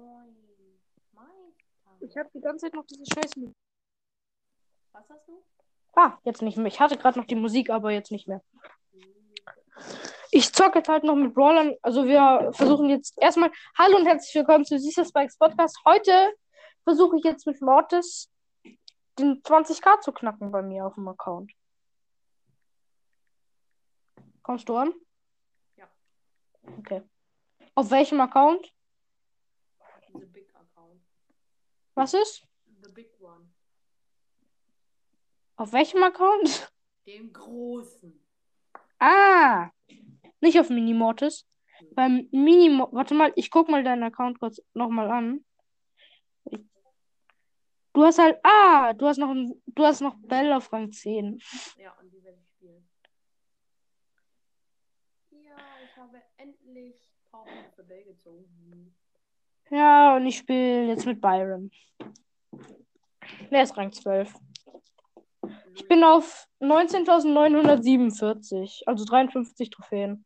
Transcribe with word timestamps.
Moin. 0.00 0.34
Meister. 1.12 1.98
Ich 2.00 2.16
habe 2.16 2.30
die 2.32 2.40
ganze 2.40 2.66
Zeit 2.66 2.74
noch 2.74 2.86
diese 2.86 3.04
scheiß 3.04 3.36
Musik. 3.36 3.56
Was 4.92 5.08
hast 5.10 5.28
du? 5.28 5.44
Ah, 5.94 6.18
jetzt 6.24 6.40
nicht 6.40 6.56
mehr. 6.56 6.68
Ich 6.68 6.80
hatte 6.80 6.96
gerade 6.96 7.18
noch 7.18 7.26
die 7.26 7.34
Musik, 7.34 7.68
aber 7.68 7.90
jetzt 7.90 8.10
nicht 8.10 8.26
mehr. 8.26 8.42
Ich 10.30 10.54
zocke 10.54 10.78
jetzt 10.78 10.88
halt 10.88 11.04
noch 11.04 11.16
mit 11.16 11.34
Brawlern. 11.34 11.74
Also 11.82 12.06
wir 12.06 12.50
versuchen 12.54 12.88
jetzt 12.88 13.20
erstmal. 13.20 13.50
Hallo 13.76 13.98
und 13.98 14.06
herzlich 14.06 14.34
willkommen 14.34 14.64
zu 14.64 14.76
Caesar 14.76 15.04
Spikes 15.04 15.36
Podcast. 15.36 15.78
Heute 15.84 16.32
versuche 16.84 17.18
ich 17.18 17.24
jetzt 17.24 17.46
mit 17.46 17.60
Mortis 17.60 18.30
den 19.18 19.42
20k 19.42 20.00
zu 20.00 20.12
knacken 20.12 20.50
bei 20.50 20.62
mir 20.62 20.86
auf 20.86 20.94
dem 20.94 21.08
Account. 21.08 21.52
Kommst 24.42 24.66
du 24.66 24.76
an? 24.76 24.94
Ja. 25.76 25.90
Okay. 26.78 27.02
Auf 27.74 27.90
welchem 27.90 28.20
Account? 28.20 28.72
The 30.12 30.26
Big 30.26 30.48
Account. 30.54 31.00
Was 32.00 32.14
ist? 32.14 32.48
The 32.80 32.90
Big 32.92 33.10
One. 33.20 33.50
Auf 35.56 35.74
welchem 35.74 36.02
Account? 36.02 36.72
Dem 37.04 37.30
Großen. 37.30 38.18
Ah! 38.98 39.70
Nicht 40.40 40.58
auf 40.58 40.70
Minimortis. 40.70 41.46
Beim 41.90 42.26
Minimo. 42.32 42.88
Warte 42.92 43.12
mal, 43.12 43.34
ich 43.36 43.50
guck 43.50 43.68
mal 43.68 43.84
deinen 43.84 44.02
Account 44.04 44.38
kurz 44.38 44.62
nochmal 44.72 45.10
an. 45.10 45.44
Du 47.92 48.02
hast 48.02 48.18
halt. 48.18 48.38
Ah! 48.44 48.94
Du 48.94 49.06
hast 49.06 49.18
noch 49.18 49.34
Du 49.66 49.84
hast 49.84 50.00
noch 50.00 50.16
Bell 50.22 50.54
auf 50.54 50.72
Rang 50.72 50.90
10. 50.90 51.38
Ja, 51.76 51.92
und 52.00 52.10
die 52.10 52.24
werde 52.24 52.38
ich 52.40 52.48
spielen. 52.48 52.88
Ja, 55.32 55.58
ich 55.84 55.94
habe 55.98 56.22
endlich 56.38 57.12
Power 57.30 57.46
für 57.76 57.84
Bell 57.84 58.04
gezogen. 58.04 58.96
Ja, 59.70 60.16
und 60.16 60.26
ich 60.26 60.38
spiele 60.38 60.88
jetzt 60.88 61.06
mit 61.06 61.20
Byron. 61.20 61.70
Der 63.50 63.62
ist 63.62 63.76
Rang 63.76 63.92
12. 63.92 64.34
Ich 65.74 65.86
bin 65.86 66.02
auf 66.04 66.48
19.947, 66.60 68.82
also 68.86 69.04
53 69.04 69.70
Trophäen. 69.70 70.24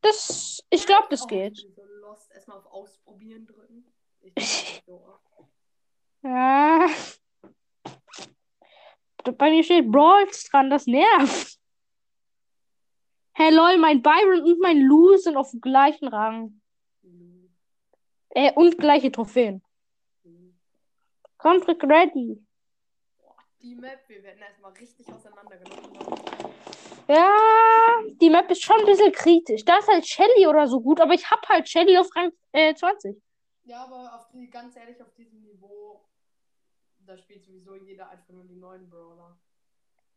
Das, 0.00 0.64
ich 0.70 0.86
glaube, 0.86 1.08
das 1.10 1.26
geht. 1.26 1.66
Erstmal 2.32 2.58
auf 2.58 2.66
Ausprobieren 2.66 3.44
drücken. 3.46 3.84
Ja. 6.24 6.86
Bei 9.24 9.50
mir 9.50 9.64
steht 9.64 9.90
Brawls 9.90 10.44
dran, 10.44 10.70
das 10.70 10.86
nervt. 10.86 11.58
Hey 13.32 13.52
lol, 13.52 13.76
mein 13.78 14.02
Byron 14.02 14.42
und 14.42 14.60
mein 14.60 14.82
Lou 14.82 15.16
sind 15.16 15.36
auf 15.36 15.50
dem 15.50 15.60
gleichen 15.60 16.06
Rang. 16.06 16.61
Äh, 18.34 18.52
und 18.54 18.78
gleiche 18.78 19.12
Trophäen. 19.12 19.62
Lu. 20.24 20.52
Conflict 21.36 21.84
ready. 21.84 22.42
Die 23.60 23.74
Map, 23.74 24.08
wir 24.08 24.22
werden 24.22 24.42
erstmal 24.42 24.72
richtig 24.72 25.06
auseinandergenommen. 25.12 25.92
Ja, 27.08 27.30
die 28.20 28.30
Map 28.30 28.50
ist 28.50 28.62
schon 28.62 28.80
ein 28.80 28.86
bisschen 28.86 29.12
kritisch. 29.12 29.64
Da 29.64 29.78
ist 29.78 29.88
halt 29.88 30.06
Shelly 30.06 30.46
oder 30.46 30.66
so 30.66 30.80
gut, 30.80 31.00
aber 31.00 31.12
ich 31.12 31.30
hab 31.30 31.46
halt 31.48 31.68
Shelly 31.68 31.96
auf 31.98 32.08
Rang 32.16 32.32
äh, 32.52 32.74
20. 32.74 33.16
ich. 33.16 33.22
Ja, 33.64 33.84
aber 33.84 34.16
auf 34.16 34.28
die, 34.30 34.48
ganz 34.48 34.76
ehrlich, 34.76 35.00
auf 35.00 35.12
diesem 35.14 35.42
Niveau, 35.42 36.00
da 37.06 37.16
spielt 37.16 37.44
sowieso 37.44 37.76
jeder 37.76 38.08
einfach 38.08 38.30
nur 38.30 38.44
die 38.44 38.56
neuen 38.56 38.88
Brawler. 38.88 39.38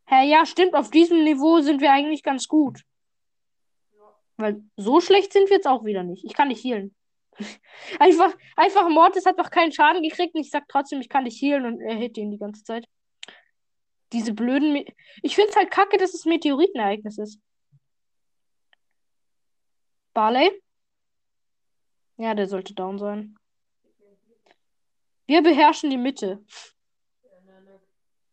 Hä, 0.06 0.28
ja, 0.28 0.46
stimmt, 0.46 0.74
auf 0.74 0.90
diesem 0.90 1.22
Niveau 1.22 1.60
sind 1.60 1.80
wir 1.80 1.92
eigentlich 1.92 2.22
ganz 2.22 2.48
gut. 2.48 2.82
Ja. 3.92 4.16
Weil 4.36 4.62
so 4.76 5.00
schlecht 5.00 5.32
sind 5.32 5.48
wir 5.50 5.56
jetzt 5.56 5.68
auch 5.68 5.84
wieder 5.84 6.02
nicht. 6.02 6.24
Ich 6.24 6.32
kann 6.32 6.48
nicht 6.48 6.64
healen. 6.64 6.94
Einfach, 7.98 8.34
einfach 8.56 8.88
Mortis 8.88 9.26
hat 9.26 9.36
noch 9.36 9.50
keinen 9.50 9.72
Schaden 9.72 10.02
gekriegt 10.02 10.34
und 10.34 10.40
ich 10.40 10.50
sag 10.50 10.68
trotzdem, 10.68 11.00
ich 11.00 11.08
kann 11.08 11.24
dich 11.24 11.40
healen 11.40 11.66
und 11.66 11.80
er 11.80 11.94
hit 11.94 12.16
ihn 12.16 12.30
die 12.30 12.38
ganze 12.38 12.64
Zeit. 12.64 12.88
Diese 14.12 14.32
blöden. 14.32 14.72
Me 14.72 14.84
ich 15.22 15.34
find's 15.34 15.56
halt 15.56 15.70
kacke, 15.70 15.98
dass 15.98 16.14
es 16.14 16.24
Meteoritenereignis 16.24 17.18
ist. 17.18 17.40
Barley? 20.14 20.50
Ja, 22.16 22.34
der 22.34 22.46
sollte 22.46 22.72
down 22.72 22.98
sein. 22.98 23.36
Wir 25.26 25.42
beherrschen 25.42 25.90
die 25.90 25.98
Mitte. 25.98 26.44
Ja, 27.22 27.40
ne, 27.44 27.62
ne. 27.62 27.80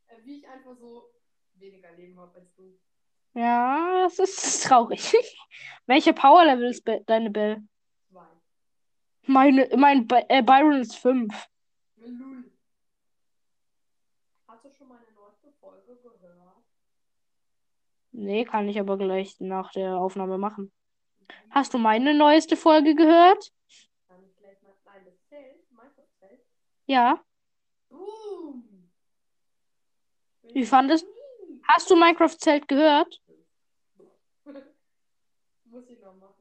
Äh, 0.08 0.24
Wie 0.24 0.38
ich 0.38 0.48
einfach 0.48 0.76
so 0.78 1.10
weniger 1.56 1.92
Leben 1.94 2.18
habe 2.20 2.40
als 2.40 2.54
du. 2.56 2.80
Ja, 3.34 4.04
das 4.04 4.20
ist 4.20 4.64
traurig. 4.64 5.02
Welche 5.88 6.14
Power 6.14 6.46
Level 6.46 6.70
ist 6.70 6.86
Be 6.86 7.02
deine 7.06 7.32
Bell? 7.32 7.64
Meine, 9.26 9.70
mein 9.78 10.08
äh, 10.28 10.44
Byron 10.44 10.82
ist 10.82 10.96
5. 10.98 11.34
Lul. 11.98 12.52
Hast 14.48 14.66
du 14.66 14.70
schon 14.72 14.88
meine 14.90 15.12
neueste 15.16 15.52
Folge 15.60 15.96
gehört? 15.96 16.64
Nee, 18.12 18.46
kann 18.46 18.68
ich 18.68 18.80
aber 18.80 18.98
gleich 18.98 19.40
nach 19.40 19.72
der 19.72 19.98
Aufnahme 19.98 20.38
machen. 20.38 20.72
Hast 21.50 21.74
du 21.74 21.78
meine 21.78 22.14
neueste 22.14 22.58
Folge 22.58 22.96
gehört? 22.96 23.52
Kann 24.08 24.24
ich 24.26 24.36
gleich 24.36 24.62
mal. 24.62 24.74
Nein, 24.86 25.06
das 25.06 25.26
Zelt, 25.30 25.72
Minecraft-Zelt. 25.72 26.42
Ja. 26.86 27.24
Boom! 27.90 28.92
Wie 30.54 30.66
fandest 30.66 31.06
Hast 31.64 31.90
du 31.90 31.96
Minecraft 31.96 32.38
Zelt 32.38 32.68
gehört? 32.68 33.22
Muss 35.66 35.90
ich 35.90 36.00
noch 36.02 36.16
machen. 36.16 36.33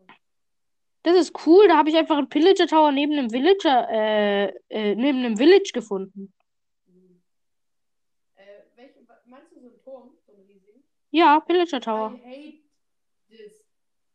Das 1.02 1.16
ist 1.16 1.46
cool. 1.46 1.66
Da 1.68 1.76
habe 1.76 1.90
ich 1.90 1.96
einfach 1.96 2.16
einen 2.16 2.28
Pillager 2.28 2.66
Tower 2.66 2.92
neben 2.92 3.12
einem 3.12 3.30
Villager, 3.30 3.88
äh, 3.90 4.52
äh, 4.68 4.94
neben 4.94 5.18
einem 5.18 5.36
Village 5.36 5.70
gefunden. 5.72 6.32
Äh, 8.36 8.42
welche, 8.76 9.00
meinst 9.26 9.52
du 9.52 9.60
so 9.60 9.66
einen 9.68 9.82
Turm? 9.82 10.16
So 10.26 10.32
einen 10.32 10.46
riesigen? 10.46 10.84
Ja, 11.10 11.40
Pillager 11.40 11.80
Tower. 11.80 12.20
I 12.24 12.28
hate 12.28 12.58
this 13.28 13.64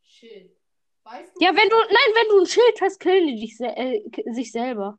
shit. 0.01 0.57
Weißt 1.03 1.35
du? 1.35 1.43
Ja, 1.43 1.49
wenn 1.49 1.69
du, 1.69 1.75
nein, 1.75 2.15
wenn 2.15 2.29
du 2.29 2.39
ein 2.39 2.45
Schild 2.45 2.81
hast, 2.81 2.99
killen 2.99 3.27
die 3.27 3.39
dich 3.41 3.59
äh, 3.59 4.01
sich 4.33 4.51
selber. 4.51 4.97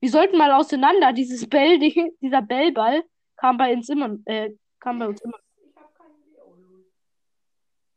Wir 0.00 0.10
sollten 0.10 0.36
mal 0.36 0.52
auseinander. 0.52 1.12
Dieses 1.12 1.48
Bell, 1.48 1.78
die, 1.78 2.12
dieser 2.20 2.42
Bellball 2.42 3.02
kam 3.36 3.56
bei 3.56 3.72
uns 3.72 3.88
immer, 3.88 4.16
äh, 4.26 4.50
kam 4.78 4.98
bei 4.98 5.08
uns 5.08 5.22
immer. 5.22 5.38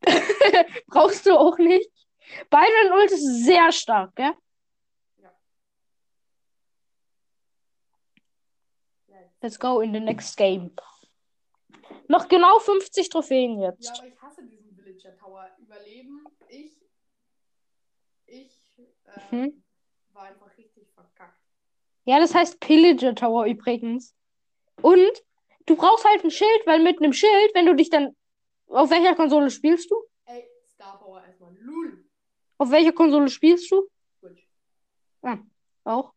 Brauchst 0.88 1.26
du 1.26 1.38
auch 1.38 1.58
nicht. 1.58 1.90
Byron 2.50 3.00
Ult 3.00 3.12
ist 3.12 3.46
sehr 3.46 3.72
stark, 3.72 4.16
gell? 4.16 4.34
Let's 9.42 9.58
go 9.60 9.82
in 9.82 9.92
the 9.94 10.00
next 10.00 10.38
game. 10.38 10.72
Noch 12.08 12.30
genau 12.30 12.60
50 12.60 13.10
Trophäen 13.10 13.60
Ja, 13.60 13.72
jetzt. 13.72 14.00
aber 14.00 14.08
ich 14.08 14.22
hasse 14.22 14.44
diesen 14.46 14.74
Villager 14.78 15.18
Tower. 15.18 15.50
Überleben. 15.58 16.24
Ich. 16.48 16.82
Ich. 18.26 18.58
Äh, 18.78 19.36
Mhm. 19.36 19.64
war 20.14 20.24
einfach 20.24 20.58
richtig 20.58 20.90
verkackt. 20.94 21.40
Ja, 22.06 22.20
das 22.20 22.34
heißt 22.34 22.60
Pillager 22.62 23.16
Tower 23.16 23.46
übrigens. 23.46 24.16
Und 24.82 25.12
du 25.66 25.76
brauchst 25.76 26.06
halt 26.06 26.24
ein 26.24 26.32
Schild, 26.32 26.66
weil 26.66 26.80
mit 26.82 27.00
einem 27.02 27.14
Schild, 27.14 27.52
wenn 27.54 27.66
du 27.66 27.76
dich 27.76 27.90
dann. 27.90 28.16
Auf 28.68 28.90
welcher 28.92 29.14
Konsole 29.16 29.52
spielst 29.52 29.92
du? 29.92 29.96
Ey, 30.26 30.48
Star 30.66 30.98
Power 31.00 31.22
erstmal. 31.24 31.54
Lul. 31.58 32.06
Auf 32.58 32.72
welcher 32.72 32.94
Konsole 32.94 33.30
spielst 33.30 33.72
du? 33.72 33.88
Switch. 34.20 34.48
Auch. 35.84 36.14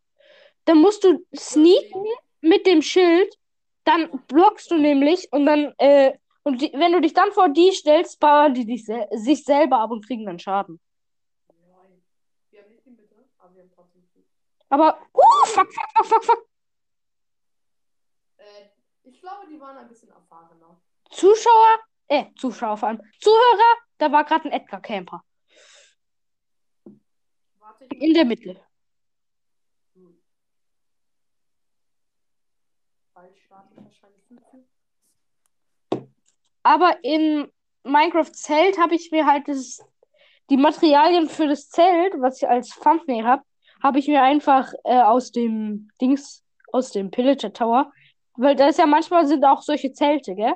Dann 0.64 0.78
musst 0.78 1.04
du 1.04 1.24
sneaken 1.34 2.04
mit 2.40 2.66
dem 2.66 2.82
Schild. 2.82 3.36
Dann 3.84 4.10
blockst 4.26 4.70
du 4.70 4.78
nämlich 4.78 5.28
und 5.32 5.46
dann, 5.46 5.72
äh, 5.78 6.18
und 6.42 6.60
die, 6.60 6.72
wenn 6.72 6.92
du 6.92 7.00
dich 7.00 7.14
dann 7.14 7.30
vor 7.32 7.48
die 7.48 7.72
stellst, 7.72 8.18
bauen 8.18 8.52
die 8.52 8.66
dich 8.66 8.84
sel 8.84 9.06
sich 9.12 9.44
selber 9.44 9.78
ab 9.78 9.92
und 9.92 10.04
kriegen 10.04 10.26
dann 10.26 10.40
Schaden. 10.40 10.80
Nein. 11.48 12.02
Wir 12.50 12.62
haben 12.62 12.70
nicht 12.70 12.84
die 12.84 12.90
Mitte, 12.90 13.14
aber 13.38 13.54
wir 13.54 13.62
haben 13.62 13.70
trotzdem 13.72 14.02
viel. 14.12 14.24
Aber, 14.68 14.98
uh, 15.14 15.46
fuck, 15.46 15.72
fuck, 15.72 15.90
fuck, 15.94 16.06
fuck, 16.06 16.24
fuck. 16.24 16.48
Äh, 18.38 18.70
ich 19.04 19.20
glaube, 19.20 19.46
die 19.48 19.60
waren 19.60 19.76
ein 19.76 19.88
bisschen 19.88 20.10
erfahrener. 20.10 20.80
Zuschauer, 21.10 21.78
äh, 22.08 22.26
Zuschauer 22.36 22.76
vor 22.76 22.88
allem. 22.88 23.02
Zuhörer, 23.20 23.76
da 23.98 24.10
war 24.10 24.24
gerade 24.24 24.46
ein 24.46 24.52
Edgar 24.52 24.80
Camper. 24.80 25.22
Warte 27.78 27.94
ich 27.94 28.02
In 28.02 28.14
der 28.14 28.24
Mitte. 28.24 28.60
Hm. 29.94 30.18
Wahrscheinlich. 33.14 34.66
Aber 36.62 37.04
in 37.04 37.50
Minecraft 37.84 38.32
Zelt 38.32 38.78
habe 38.78 38.94
ich 38.94 39.10
mir 39.12 39.26
halt 39.26 39.46
das, 39.46 39.84
die 40.50 40.56
Materialien 40.56 41.28
für 41.28 41.46
das 41.46 41.68
Zelt, 41.68 42.14
was 42.18 42.42
ich 42.42 42.48
als 42.48 42.70
Thumbnail 42.70 43.24
habe, 43.24 43.42
habe 43.82 43.98
ich 43.98 44.08
mir 44.08 44.22
einfach 44.22 44.72
äh, 44.84 45.00
aus 45.00 45.30
dem 45.30 45.90
Dings, 46.00 46.42
aus 46.72 46.90
dem 46.90 47.10
Pillager 47.10 47.52
Tower, 47.52 47.92
weil 48.34 48.56
da 48.56 48.68
ist 48.68 48.78
ja 48.78 48.86
manchmal 48.86 49.26
sind 49.26 49.44
auch 49.44 49.62
solche 49.62 49.92
Zelte, 49.92 50.34
gell? 50.34 50.54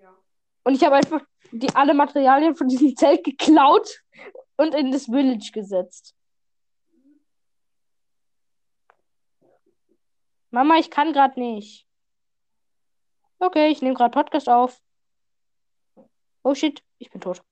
Ja. 0.00 0.14
Und 0.64 0.74
ich 0.74 0.84
habe 0.84 0.96
einfach 0.96 1.22
die 1.52 1.74
alle 1.74 1.94
Materialien 1.94 2.54
von 2.54 2.68
diesem 2.68 2.94
Zelt 2.96 3.24
geklaut 3.24 4.02
und 4.56 4.74
in 4.74 4.90
das 4.92 5.06
Village 5.06 5.50
gesetzt. 5.52 6.14
Mama, 10.54 10.78
ich 10.78 10.88
kann 10.88 11.12
gerade 11.12 11.38
nicht. 11.40 11.84
Okay, 13.40 13.72
ich 13.72 13.82
nehme 13.82 13.96
gerade 13.96 14.12
Podcast 14.12 14.48
auf. 14.48 14.80
Oh 16.44 16.54
shit, 16.54 16.80
ich 16.98 17.10
bin 17.10 17.20
tot. 17.20 17.42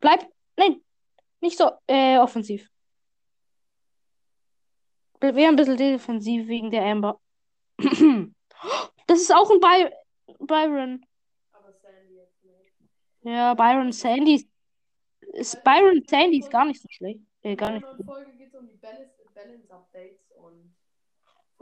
Bleib. 0.00 0.26
Nein, 0.56 0.82
nicht 1.40 1.56
so 1.56 1.70
äh, 1.86 2.18
offensiv. 2.18 2.68
Wäre 5.20 5.48
ein 5.48 5.56
bisschen 5.56 5.76
defensiv 5.76 6.48
wegen 6.48 6.70
der 6.70 6.84
Amber. 6.84 7.20
Das 9.06 9.18
ist 9.18 9.34
auch 9.34 9.50
ein 9.50 9.58
By 9.58 9.90
Byron. 10.38 11.04
Aber 11.50 11.72
Sandy 11.72 12.14
jetzt 12.14 12.44
nicht. 12.44 12.74
Ja, 13.22 13.54
Byron 13.54 13.90
Sandy 13.90 14.48
ist, 15.32 15.64
Byron 15.64 16.04
Sandy 16.06 16.38
ist 16.38 16.50
gar 16.50 16.64
nicht 16.64 16.80
so 16.80 16.86
schlecht. 16.90 17.20
Äh, 17.42 17.56
gar 17.56 17.70
In 17.70 17.74
nicht. 17.76 17.86
Folge 18.04 18.32
geht 18.36 18.48
es 18.48 18.54
um 18.54 18.68
die 18.68 18.76
Balance, 18.76 19.19
Balance 19.42 19.72
Updates 19.72 20.30
und. 20.32 20.74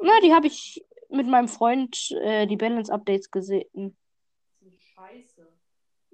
Na, 0.00 0.20
die 0.20 0.32
habe 0.32 0.46
ich 0.46 0.84
mit 1.08 1.26
meinem 1.26 1.48
Freund 1.48 2.10
äh, 2.22 2.46
die 2.46 2.56
Balance 2.56 2.92
Updates 2.92 3.30
gesehen. 3.30 3.96
scheiße. 4.94 5.46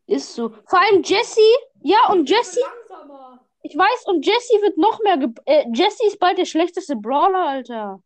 Ist 0.07 0.35
so. 0.35 0.51
Vor 0.67 0.81
allem 0.81 1.03
Jesse. 1.03 1.41
Ja, 1.83 2.11
und 2.11 2.29
Jesse. 2.29 2.61
Ich 3.63 3.77
weiß, 3.77 4.05
und 4.07 4.27
Jesse 4.27 4.61
wird 4.61 4.77
noch 4.77 5.01
mehr. 5.03 5.17
ge- 5.17 5.33
Äh, 5.47 5.65
Jesse 5.73 6.07
ist 6.07 6.19
bald 6.19 6.37
der 6.39 6.45
schlechteste 6.45 6.97
Brawler, 6.97 7.47
Alter. 7.47 8.03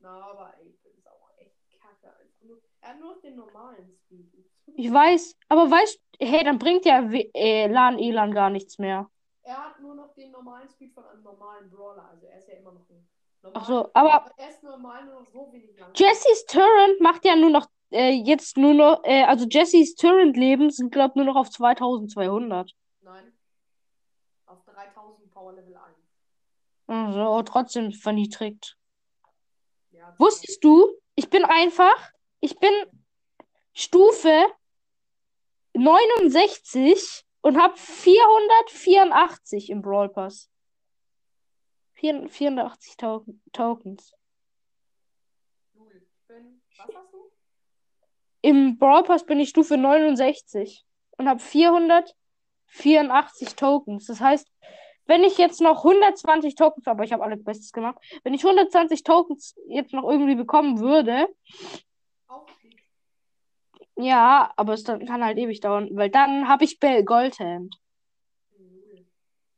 Na, 0.00 0.10
aber 0.30 0.52
ey, 0.60 0.70
das 0.84 0.92
ist 0.92 1.06
auch 1.08 1.30
echt 1.38 1.54
kacke. 1.80 2.14
Er 2.82 2.88
hat 2.90 3.00
nur 3.00 3.18
den 3.22 3.36
normalen 3.36 3.90
Speed. 4.04 4.26
Ich 4.76 4.92
weiß. 4.92 5.36
Aber 5.48 5.70
weißt 5.70 6.00
hey, 6.20 6.44
dann 6.44 6.58
bringt 6.58 6.84
ja 6.84 7.02
äh, 7.12 7.66
Lan 7.66 7.98
Elan 7.98 8.32
gar 8.32 8.50
nichts 8.50 8.78
mehr. 8.78 9.10
Er 9.50 9.64
hat 9.64 9.80
nur 9.80 9.96
noch 9.96 10.14
den 10.14 10.30
normalen 10.30 10.68
Speed 10.68 10.94
von 10.94 11.04
einem 11.04 11.24
normalen 11.24 11.68
Brawler. 11.70 12.08
Also 12.08 12.24
er 12.26 12.38
ist 12.38 12.46
ja 12.46 12.54
immer 12.54 12.70
noch 12.70 12.88
ein 12.88 13.08
normaler. 13.42 13.60
Ach 13.60 13.66
so, 13.66 13.90
aber 13.94 14.32
er 14.36 14.48
ist 14.48 14.62
normal 14.62 15.04
nur 15.06 15.22
noch 15.22 15.26
so 15.26 15.52
wenig 15.52 15.76
lang. 15.76 15.90
Jessys 15.92 16.46
Turret 16.46 17.00
macht 17.00 17.24
ja 17.24 17.34
nur 17.34 17.50
noch. 17.50 17.66
Äh, 17.90 18.12
jetzt 18.12 18.56
nur 18.56 18.74
noch. 18.74 19.02
Äh, 19.02 19.24
also 19.24 19.46
Jessys 19.50 19.96
Turret-Leben 19.96 20.70
sind, 20.70 20.92
glaub 20.92 21.16
nur 21.16 21.24
noch 21.24 21.34
auf 21.34 21.50
2200. 21.50 22.70
Nein. 23.00 23.32
Auf 24.46 24.62
3000 24.62 25.28
Power 25.32 25.52
Level 25.54 25.74
1. 25.74 25.96
Also 26.86 27.20
oh, 27.20 27.42
trotzdem 27.42 27.90
verniedrigt. 27.90 28.78
Ja, 29.90 30.14
Wusstest 30.16 30.62
du, 30.62 30.96
ich 31.16 31.28
bin 31.28 31.44
einfach, 31.44 32.12
ich 32.38 32.56
bin 32.60 32.70
Stufe 33.72 34.46
69 35.72 37.26
und 37.42 37.60
habe 37.60 37.76
484 37.76 39.70
im 39.70 39.82
Brawl 39.82 40.08
Pass. 40.08 40.48
4- 41.98 42.28
84 42.28 42.96
Token, 42.96 43.42
Tokens. 43.52 44.14
Bin. 46.26 46.62
Was 46.76 46.88
hast 46.94 47.12
du? 47.12 47.30
Im 48.42 48.78
Brawl 48.78 49.02
Pass 49.02 49.26
bin 49.26 49.40
ich 49.40 49.48
Stufe 49.50 49.76
69 49.76 50.86
und 51.18 51.28
habe 51.28 51.40
484 51.40 53.56
Tokens. 53.56 54.06
Das 54.06 54.20
heißt, 54.20 54.48
wenn 55.06 55.24
ich 55.24 55.38
jetzt 55.38 55.60
noch 55.60 55.78
120 55.78 56.54
Tokens, 56.54 56.86
aber 56.86 57.02
ich 57.04 57.12
habe 57.12 57.24
alle 57.24 57.36
Bestes 57.36 57.72
gemacht, 57.72 57.98
wenn 58.22 58.32
ich 58.32 58.44
120 58.44 59.02
Tokens 59.02 59.56
jetzt 59.66 59.92
noch 59.92 60.08
irgendwie 60.08 60.36
bekommen 60.36 60.78
würde. 60.78 61.26
Ja, 64.02 64.52
aber 64.56 64.74
es 64.74 64.84
dann, 64.84 65.06
kann 65.06 65.24
halt 65.24 65.38
ewig 65.38 65.60
dauern, 65.60 65.88
weil 65.92 66.10
dann 66.10 66.48
habe 66.48 66.64
ich 66.64 66.78
Bell 66.78 67.04
Goldhand. 67.04 67.80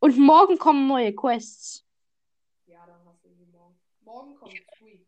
Und 0.00 0.18
morgen 0.18 0.58
kommen 0.58 0.88
neue 0.88 1.14
Quests. 1.14 1.86
Ja, 2.66 2.84
dann 2.86 3.04
hast 3.06 3.24
du 3.24 3.32
sie 3.34 3.46
morgen. 3.46 3.78
Morgen 4.00 4.34
kommt 4.34 4.52
Squeak. 4.52 5.06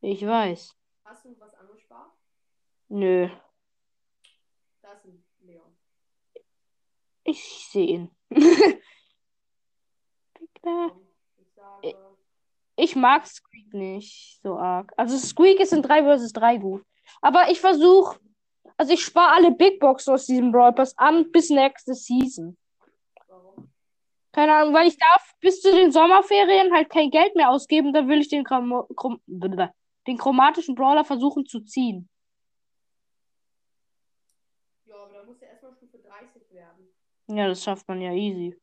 Ich 0.00 0.26
weiß. 0.26 0.76
Hast 1.04 1.24
du 1.24 1.38
was 1.38 1.54
angespart? 1.54 2.12
Nö. 2.88 3.28
Das 4.82 5.04
ist 5.04 5.06
ein 5.06 5.24
Leon. 5.46 5.76
Ich 7.24 7.68
sehe 7.70 7.86
ihn. 7.86 8.10
Ich 11.82 11.96
ich 12.76 12.96
mag 12.96 13.26
Squeak 13.26 13.74
nicht 13.74 14.40
so 14.42 14.56
arg. 14.56 14.92
Also 14.96 15.18
Squeak 15.18 15.60
ist 15.60 15.72
in 15.72 15.82
3 15.82 16.02
vs 16.02 16.32
3 16.32 16.56
gut. 16.56 16.84
Aber 17.20 17.50
ich 17.50 17.60
versuche, 17.60 18.18
also 18.80 18.94
ich 18.94 19.04
spare 19.04 19.34
alle 19.34 19.50
Big 19.50 19.78
Box 19.78 20.08
aus 20.08 20.24
diesem 20.24 20.52
Brawl 20.52 20.72
Pass 20.72 20.96
an 20.96 21.30
bis 21.30 21.50
nächste 21.50 21.92
Season. 21.92 22.56
Warum? 23.28 23.70
Keine 24.32 24.54
Ahnung, 24.54 24.72
weil 24.72 24.88
ich 24.88 24.96
darf 24.96 25.34
bis 25.38 25.60
zu 25.60 25.70
den 25.70 25.92
Sommerferien 25.92 26.72
halt 26.72 26.88
kein 26.88 27.10
Geld 27.10 27.36
mehr 27.36 27.50
ausgeben, 27.50 27.92
dann 27.92 28.08
will 28.08 28.22
ich 28.22 28.28
den, 28.28 28.42
Chrom 28.42 28.86
Chrom 28.96 29.20
den 29.28 30.16
chromatischen 30.16 30.74
Brawler 30.74 31.04
versuchen 31.04 31.44
zu 31.44 31.60
ziehen. 31.60 32.08
Ja, 34.86 34.96
aber 34.96 35.12
da 35.12 35.24
muss 35.24 35.42
er 35.42 35.50
erstmal 35.50 35.74
Stufe 35.74 35.98
30 35.98 36.50
werden. 36.50 36.88
Ja, 37.26 37.48
das 37.48 37.62
schafft 37.62 37.86
man 37.86 38.00
ja 38.00 38.14
easy. 38.14 38.58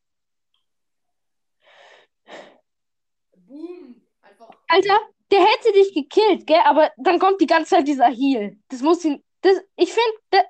Boom! 3.35 4.01
Einfach. 4.23 4.49
Alter, 4.67 4.99
der 5.29 5.41
hätte 5.41 5.73
dich 5.73 5.93
gekillt, 5.93 6.47
gell? 6.47 6.61
Aber 6.65 6.91
dann 6.97 7.19
kommt 7.19 7.39
die 7.39 7.45
ganze 7.45 7.75
Zeit 7.75 7.87
dieser 7.87 8.07
Heal. 8.07 8.57
Das 8.69 8.81
muss 8.81 9.05
ihn. 9.05 9.23
Das, 9.41 9.57
ich 9.75 9.93
finde, 9.93 10.17
das, 10.31 10.43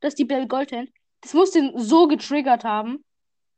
das 0.00 0.08
ist 0.12 0.18
die 0.18 0.24
Bell 0.24 0.46
Goldhand. 0.46 0.90
Das 1.20 1.34
muss 1.34 1.54
ihn 1.54 1.72
so 1.76 2.06
getriggert 2.06 2.64
haben. 2.64 3.04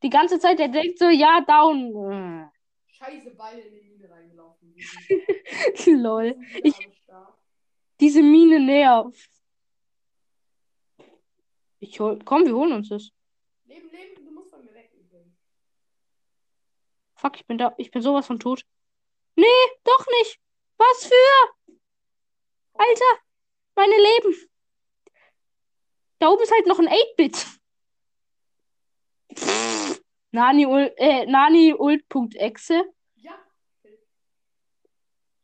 Die 0.02 0.10
ganze 0.10 0.38
Zeit, 0.38 0.58
der 0.58 0.68
denkt 0.68 0.98
so, 0.98 1.08
ja, 1.08 1.40
down. 1.40 2.50
Scheiße 2.86 3.30
Beine 3.32 3.60
in 3.60 3.74
die 3.74 3.80
Mine 3.80 4.10
reingelaufen. 4.10 4.74
Lol. 6.02 6.36
Ich-. 6.62 6.88
Diese 8.00 8.22
Mine 8.22 8.60
nervt. 8.60 9.30
Ich 11.80 12.00
hol, 12.00 12.18
komm, 12.24 12.44
wir 12.44 12.54
holen 12.54 12.72
uns 12.72 12.88
das. 12.88 13.10
Leben, 13.66 13.90
leben, 13.90 14.24
du 14.24 14.32
musst 14.32 14.50
von 14.50 14.64
mir 14.64 14.74
weg. 14.74 14.90
Fuck, 17.14 17.36
ich 17.36 17.46
bin 17.46 17.58
da. 17.58 17.74
Ich 17.76 17.90
bin 17.90 18.02
sowas 18.02 18.26
von 18.26 18.38
tot. 18.38 18.64
Nee, 19.36 19.44
doch 19.84 20.06
nicht. 20.18 20.40
Was 20.76 21.06
für? 21.06 21.74
Alter, 22.74 23.22
meine 23.78 23.96
Leben. 23.96 24.34
Da 26.18 26.28
oben 26.28 26.42
ist 26.42 26.52
halt 26.52 26.66
noch 26.66 26.80
ein 26.80 26.88
8-Bit. 26.88 27.46
Nani, 30.32 30.66
Ul 30.66 30.92
äh, 30.96 31.26
Nani 31.26 31.74
Ult.exe. 31.74 32.84
Ja, 33.14 33.38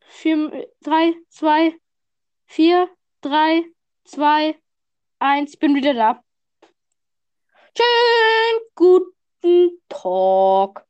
4, 0.00 0.68
3, 0.82 1.14
2, 1.28 1.78
4, 2.46 2.88
3, 3.20 3.64
2, 4.04 4.58
1. 5.20 5.56
Bin 5.56 5.74
wieder 5.74 5.94
da. 5.94 6.24
Schönen 7.76 8.60
guten 8.74 9.80
Tag. 9.88 10.86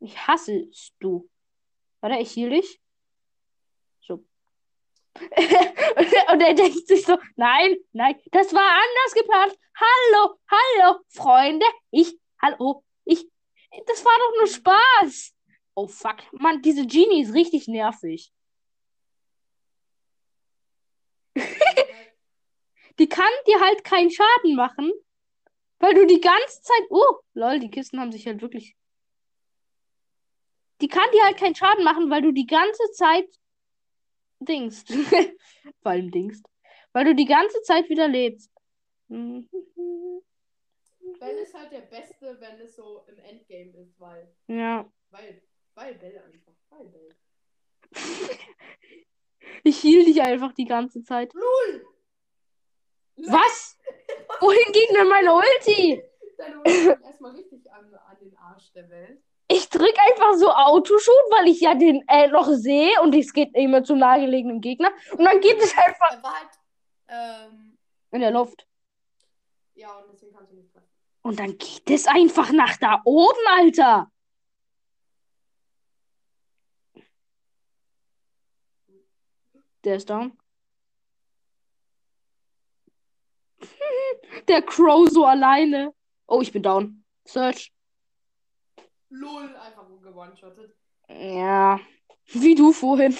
Ich 0.00 0.16
hasse 0.26 0.66
Stu. 0.72 1.28
Warte, 2.00 2.20
ich 2.20 2.34
heal 2.34 2.50
dich. 2.50 2.80
Und 6.32 6.40
er 6.40 6.54
denkt 6.54 6.86
sich 6.86 7.04
so, 7.04 7.18
nein, 7.36 7.76
nein, 7.92 8.14
das 8.30 8.54
war 8.54 8.62
anders 8.62 9.14
geplant. 9.14 9.58
Hallo, 9.76 10.38
hallo, 10.48 11.00
Freunde. 11.08 11.66
Ich, 11.90 12.16
hallo, 12.40 12.84
ich. 13.04 13.26
Das 13.86 14.04
war 14.04 14.12
doch 14.18 14.36
nur 14.36 14.46
Spaß. 14.46 15.34
Oh 15.74 15.86
fuck. 15.86 16.16
Mann, 16.32 16.62
diese 16.62 16.86
Genie 16.86 17.22
ist 17.22 17.34
richtig 17.34 17.66
nervig. 17.68 18.32
die 22.98 23.08
kann 23.08 23.30
dir 23.46 23.60
halt 23.60 23.84
keinen 23.84 24.10
Schaden 24.10 24.56
machen, 24.56 24.92
weil 25.78 25.94
du 25.94 26.06
die 26.06 26.20
ganze 26.20 26.60
Zeit. 26.62 26.86
Oh, 26.90 27.20
lol, 27.34 27.58
die 27.60 27.70
Kisten 27.70 28.00
haben 28.00 28.12
sich 28.12 28.26
halt 28.26 28.42
wirklich. 28.42 28.76
Die 30.80 30.88
kann 30.88 31.10
dir 31.12 31.24
halt 31.24 31.36
keinen 31.36 31.54
Schaden 31.54 31.84
machen, 31.84 32.10
weil 32.10 32.22
du 32.22 32.32
die 32.32 32.46
ganze 32.46 32.90
Zeit 32.92 33.28
dingst. 34.40 34.88
Vor 35.82 35.92
allem 35.92 36.10
dingst. 36.10 36.44
Weil 36.92 37.04
du 37.04 37.14
die 37.14 37.26
ganze 37.26 37.62
Zeit 37.62 37.88
wieder 37.88 38.08
lebst. 38.08 38.50
Ben 41.18 41.36
ist 41.38 41.54
halt 41.54 41.72
der 41.72 41.82
Beste, 41.82 42.40
wenn 42.40 42.60
es 42.60 42.76
so 42.76 43.04
im 43.08 43.18
Endgame 43.18 43.76
ist, 43.76 43.98
weil. 43.98 44.32
Ja. 44.46 44.90
Weil, 45.10 45.42
weil 45.74 45.94
Bell 45.96 46.18
einfach. 46.18 46.54
Weil 46.70 46.86
Bell. 46.86 47.08
Ich 49.62 49.78
hielt 49.80 50.06
dich 50.06 50.22
einfach 50.22 50.52
die 50.54 50.64
ganze 50.64 51.02
Zeit. 51.02 51.34
Lul! 51.34 51.86
Was? 53.16 53.78
Wohin 54.40 54.72
ging 54.72 54.94
denn 54.94 55.08
meine 55.08 55.34
Ulti? 55.34 56.02
Deine 56.38 56.58
Ulti 56.58 57.04
erstmal 57.04 57.32
richtig 57.32 57.70
an, 57.70 57.92
an 57.94 58.18
den 58.20 58.34
Arsch 58.36 58.72
der 58.72 58.88
Welt. 58.88 59.22
Ich 59.52 59.68
drück 59.68 59.94
einfach 60.08 60.34
so 60.34 60.48
Autoshoot, 60.48 61.24
weil 61.30 61.48
ich 61.48 61.60
ja 61.60 61.74
den 61.74 62.06
äh, 62.06 62.28
noch 62.28 62.46
sehe 62.46 63.00
und 63.02 63.16
es 63.16 63.32
geht 63.32 63.52
immer 63.56 63.82
zum 63.82 63.98
nahegelegenen 63.98 64.60
Gegner. 64.60 64.92
Und 65.10 65.24
dann 65.24 65.40
geht 65.40 65.58
es 65.58 65.76
einfach 65.76 66.12
Er 66.12 66.22
war 66.22 66.34
halt. 66.34 66.50
Ähm, 67.08 67.76
in 68.12 68.20
der 68.20 68.30
Luft. 68.30 68.68
ja, 69.74 69.90
und 69.98 70.12
deswegen 70.12 70.32
kannst 70.36 70.52
du 70.52 70.56
nicht 70.56 70.72
treffen. 70.72 70.86
Und 71.22 71.40
dann 71.40 71.58
geht 71.58 71.90
es 71.90 72.06
einfach 72.06 72.52
nach 72.52 72.76
da 72.76 73.00
oben, 73.04 73.40
Alter. 73.58 74.12
Der 79.82 79.96
ist 79.96 80.08
down. 80.08 80.38
Der 84.46 84.62
Crow 84.62 85.08
so 85.08 85.24
alleine. 85.26 85.92
Oh, 86.28 86.40
ich 86.40 86.52
bin 86.52 86.62
down. 86.62 87.04
Search. 87.26 87.72
Lul, 89.10 89.56
einfach 89.56 89.88
nur 89.88 90.00
gewone-shottet. 90.00 90.74
Ja. 91.08 91.78
Wie 92.26 92.54
du 92.54 92.72
vorhin. 92.72 93.16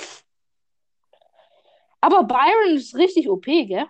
Aber 2.00 2.24
Byron 2.24 2.76
ist 2.76 2.94
richtig 2.94 3.28
OP, 3.28 3.44
gell? 3.44 3.86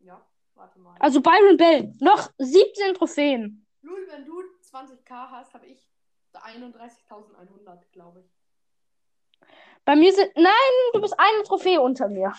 Ja, 0.00 0.26
warte 0.54 0.78
mal. 0.80 0.96
Also 0.98 1.20
Byron 1.20 1.56
Bell. 1.56 1.92
Noch 2.00 2.30
17 2.38 2.94
Trophäen. 2.94 3.66
Lul, 3.82 4.06
wenn 4.10 4.24
du 4.24 4.42
20k 4.62 5.30
hast, 5.30 5.54
habe 5.54 5.66
ich 5.66 5.88
31.100, 6.32 7.90
glaube 7.92 8.20
ich. 8.20 9.48
Bei 9.84 9.94
mir 9.94 10.12
sind. 10.12 10.34
Nein, 10.36 10.52
du 10.92 11.00
bist 11.00 11.14
eine 11.18 11.42
Trophäe 11.44 11.80
unter 11.80 12.08
mir. 12.08 12.32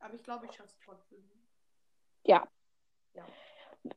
Aber 0.00 0.14
ich 0.14 0.22
glaube, 0.22 0.46
ich 0.46 0.52
schaff's 0.52 0.76
trotzdem. 0.84 1.24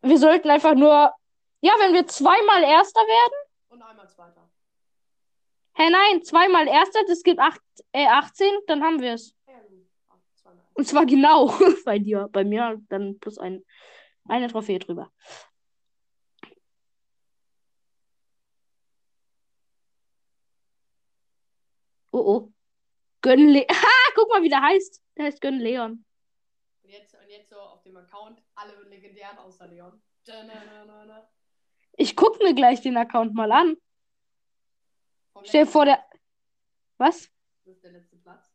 Wir 0.01 0.17
sollten 0.17 0.49
einfach 0.49 0.75
nur. 0.75 1.13
Ja, 1.61 1.73
wenn 1.79 1.93
wir 1.93 2.05
zweimal 2.05 2.61
Erster 2.63 3.01
werden. 3.01 3.46
Und 3.69 3.81
einmal 3.81 4.09
Zweiter. 4.09 4.49
Hä, 5.75 5.89
nein, 5.91 6.23
zweimal 6.23 6.67
Erster, 6.67 7.01
das 7.07 7.21
gibt 7.21 7.39
acht, 7.39 7.61
äh, 7.91 8.07
18, 8.07 8.47
dann 8.65 8.83
haben 8.83 8.99
wir 8.99 9.13
es. 9.13 9.35
Ja. 9.47 9.61
Und 10.73 10.87
zwar 10.87 11.05
genau 11.05 11.47
bei 11.85 11.99
dir. 11.99 12.29
Bei 12.31 12.43
mir 12.43 12.81
dann 12.89 13.19
plus 13.19 13.37
ein, 13.37 13.63
eine 14.25 14.47
Trophäe 14.47 14.79
drüber. 14.79 15.11
Oh 22.11 22.19
oh. 22.19 22.53
Gönn 23.21 23.49
Le 23.49 23.67
Ha, 23.69 24.11
guck 24.15 24.29
mal, 24.29 24.41
wie 24.41 24.49
der 24.49 24.61
heißt. 24.61 25.03
Der 25.17 25.25
heißt 25.25 25.41
Gönn 25.41 25.59
Leon. 25.59 26.03
Und 26.81 26.89
jetzt, 26.89 27.13
und 27.13 27.29
jetzt 27.29 27.49
so 27.49 27.59
auf 27.59 27.83
dem 27.83 27.97
Account 27.97 28.41
alle 28.55 28.81
legendären 28.83 29.37
außer 29.37 29.67
Leon. 29.67 30.01
Da-na-na-na-na. 30.25 31.29
Ich 31.97 32.15
guck 32.15 32.41
mir 32.41 32.53
gleich 32.53 32.81
den 32.81 32.95
Account 32.95 33.33
mal 33.33 33.51
an. 33.51 33.75
Stell 35.43 35.65
vor, 35.65 35.85
der. 35.85 36.03
Was? 36.97 37.29
Das 37.65 37.75
ist 37.75 37.83
der 37.83 37.91
letzte 37.91 38.15
Platz. 38.17 38.53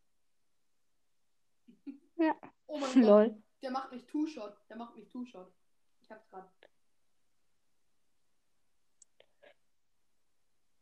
Ja. 2.17 2.37
Oh 2.69 2.79
mein 2.79 2.93
Gott. 2.95 3.05
Lol. 3.05 3.43
Der 3.63 3.73
macht 3.73 3.91
mich 3.91 4.07
Two-Shot. 4.07 4.57
Der 4.69 4.77
macht 4.77 4.95
mich 4.95 5.09
Two-Shot. 5.09 5.53
Ich 6.03 6.11
hab's 6.11 6.29
grad. 6.29 6.49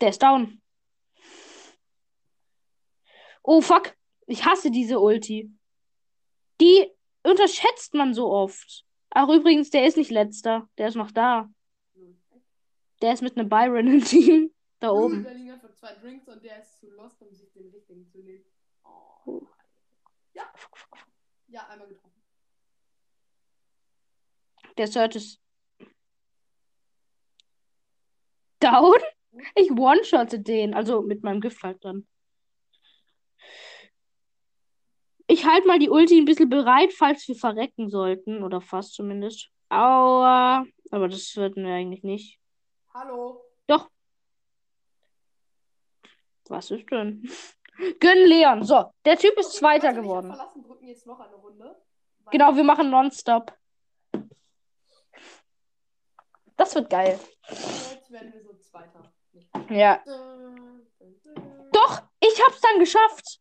Der 0.01 0.11
ist 0.11 0.23
down. 0.23 0.61
Oh 3.43 3.63
fuck. 3.63 3.97
Ich 4.27 4.45
hasse 4.45 4.71
diese 4.71 5.01
Ulti. 5.01 5.51
Die 6.61 6.91
unterschätzt 7.23 7.95
man 7.95 8.13
so 8.13 8.31
oft. 8.31 8.85
Ach, 9.11 9.29
übrigens, 9.29 9.71
der 9.71 9.87
ist 9.87 9.97
nicht 9.97 10.11
letzter. 10.11 10.69
Der 10.77 10.89
ist 10.89 10.95
noch 10.95 11.11
da. 11.11 11.51
Der 13.01 13.15
ist 13.15 13.23
mit 13.23 13.37
einem 13.37 13.49
Byron 13.49 13.87
im 13.87 14.05
Team. 14.05 14.53
Da 14.81 14.91
oben. 14.93 15.25
da 15.25 15.31
liegen 15.33 15.51
einfach 15.51 15.73
zwei 15.75 15.93
Drinks 15.95 16.27
und 16.27 16.43
der 16.43 16.59
ist 16.59 16.81
zu 16.81 16.89
lost, 16.91 17.21
um 17.21 17.35
sich 17.35 17.53
den 17.53 17.69
richtigen 17.71 18.07
zu 18.07 18.19
nehmen. 18.19 18.45
Oh. 18.83 18.89
Oh. 19.27 19.47
Ja. 20.33 20.51
Ja, 21.49 21.69
einmal 21.69 21.89
getroffen. 21.89 22.23
Der 24.79 24.87
Search 24.87 25.17
ist 25.17 25.41
down. 28.61 28.99
Ich 29.55 29.71
one-shotte 29.71 30.41
den. 30.41 30.73
Also 30.73 31.03
mit 31.03 31.23
meinem 31.23 31.41
Gift 31.41 31.63
halt 31.63 31.85
dann. 31.85 32.07
Ich 35.27 35.45
halte 35.45 35.67
mal 35.67 35.79
die 35.79 35.91
Ulti 35.91 36.19
ein 36.19 36.25
bisschen 36.25 36.49
bereit, 36.49 36.93
falls 36.93 37.29
wir 37.29 37.37
verrecken 37.37 37.91
sollten. 37.91 38.43
Oder 38.43 38.61
fast 38.61 38.95
zumindest. 38.95 39.51
Aua. 39.69 40.65
Aber 40.91 41.09
das 41.09 41.37
würden 41.37 41.65
wir 41.65 41.75
eigentlich 41.75 42.03
nicht. 42.03 42.40
Hallo. 43.01 43.51
Was 46.51 46.71
ist 46.71 46.91
denn? 46.91 47.31
Gönn 48.01 48.27
Leon. 48.27 48.63
So, 48.63 48.93
der 49.07 49.17
Typ 49.17 49.39
ist 49.39 49.47
Okay, 49.47 49.59
Zweiter 49.59 49.95
geworden. 49.95 50.27
Verlassen, 50.27 50.63
drücken 50.63 50.87
jetzt 50.87 51.07
noch 51.07 51.19
eine 51.19 51.35
Runde. 51.37 51.81
Genau, 52.31 52.55
wir 52.55 52.65
machen 52.65 52.91
Nonstop. 52.91 53.57
Das 56.57 56.75
wird 56.75 56.91
geil. 56.91 57.19
Jetzt 57.49 58.11
werden 58.11 58.35
wir 58.35 58.43
so 58.43 58.53
Zweiter. 58.55 59.11
Ja. 59.71 60.03
Doch, 61.73 62.03
ich 62.21 62.43
hab's 62.45 62.61
dann 62.61 62.81
geschafft. 62.81 63.41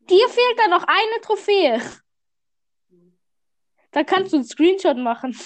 Dir 0.00 0.28
fehlt 0.28 0.58
dann 0.58 0.70
noch 0.70 0.84
eine 0.86 1.20
Trophäe. 1.22 1.80
Da 3.90 4.04
kannst 4.04 4.32
du 4.32 4.36
einen 4.36 4.44
Screenshot 4.44 4.98
machen. 4.98 5.36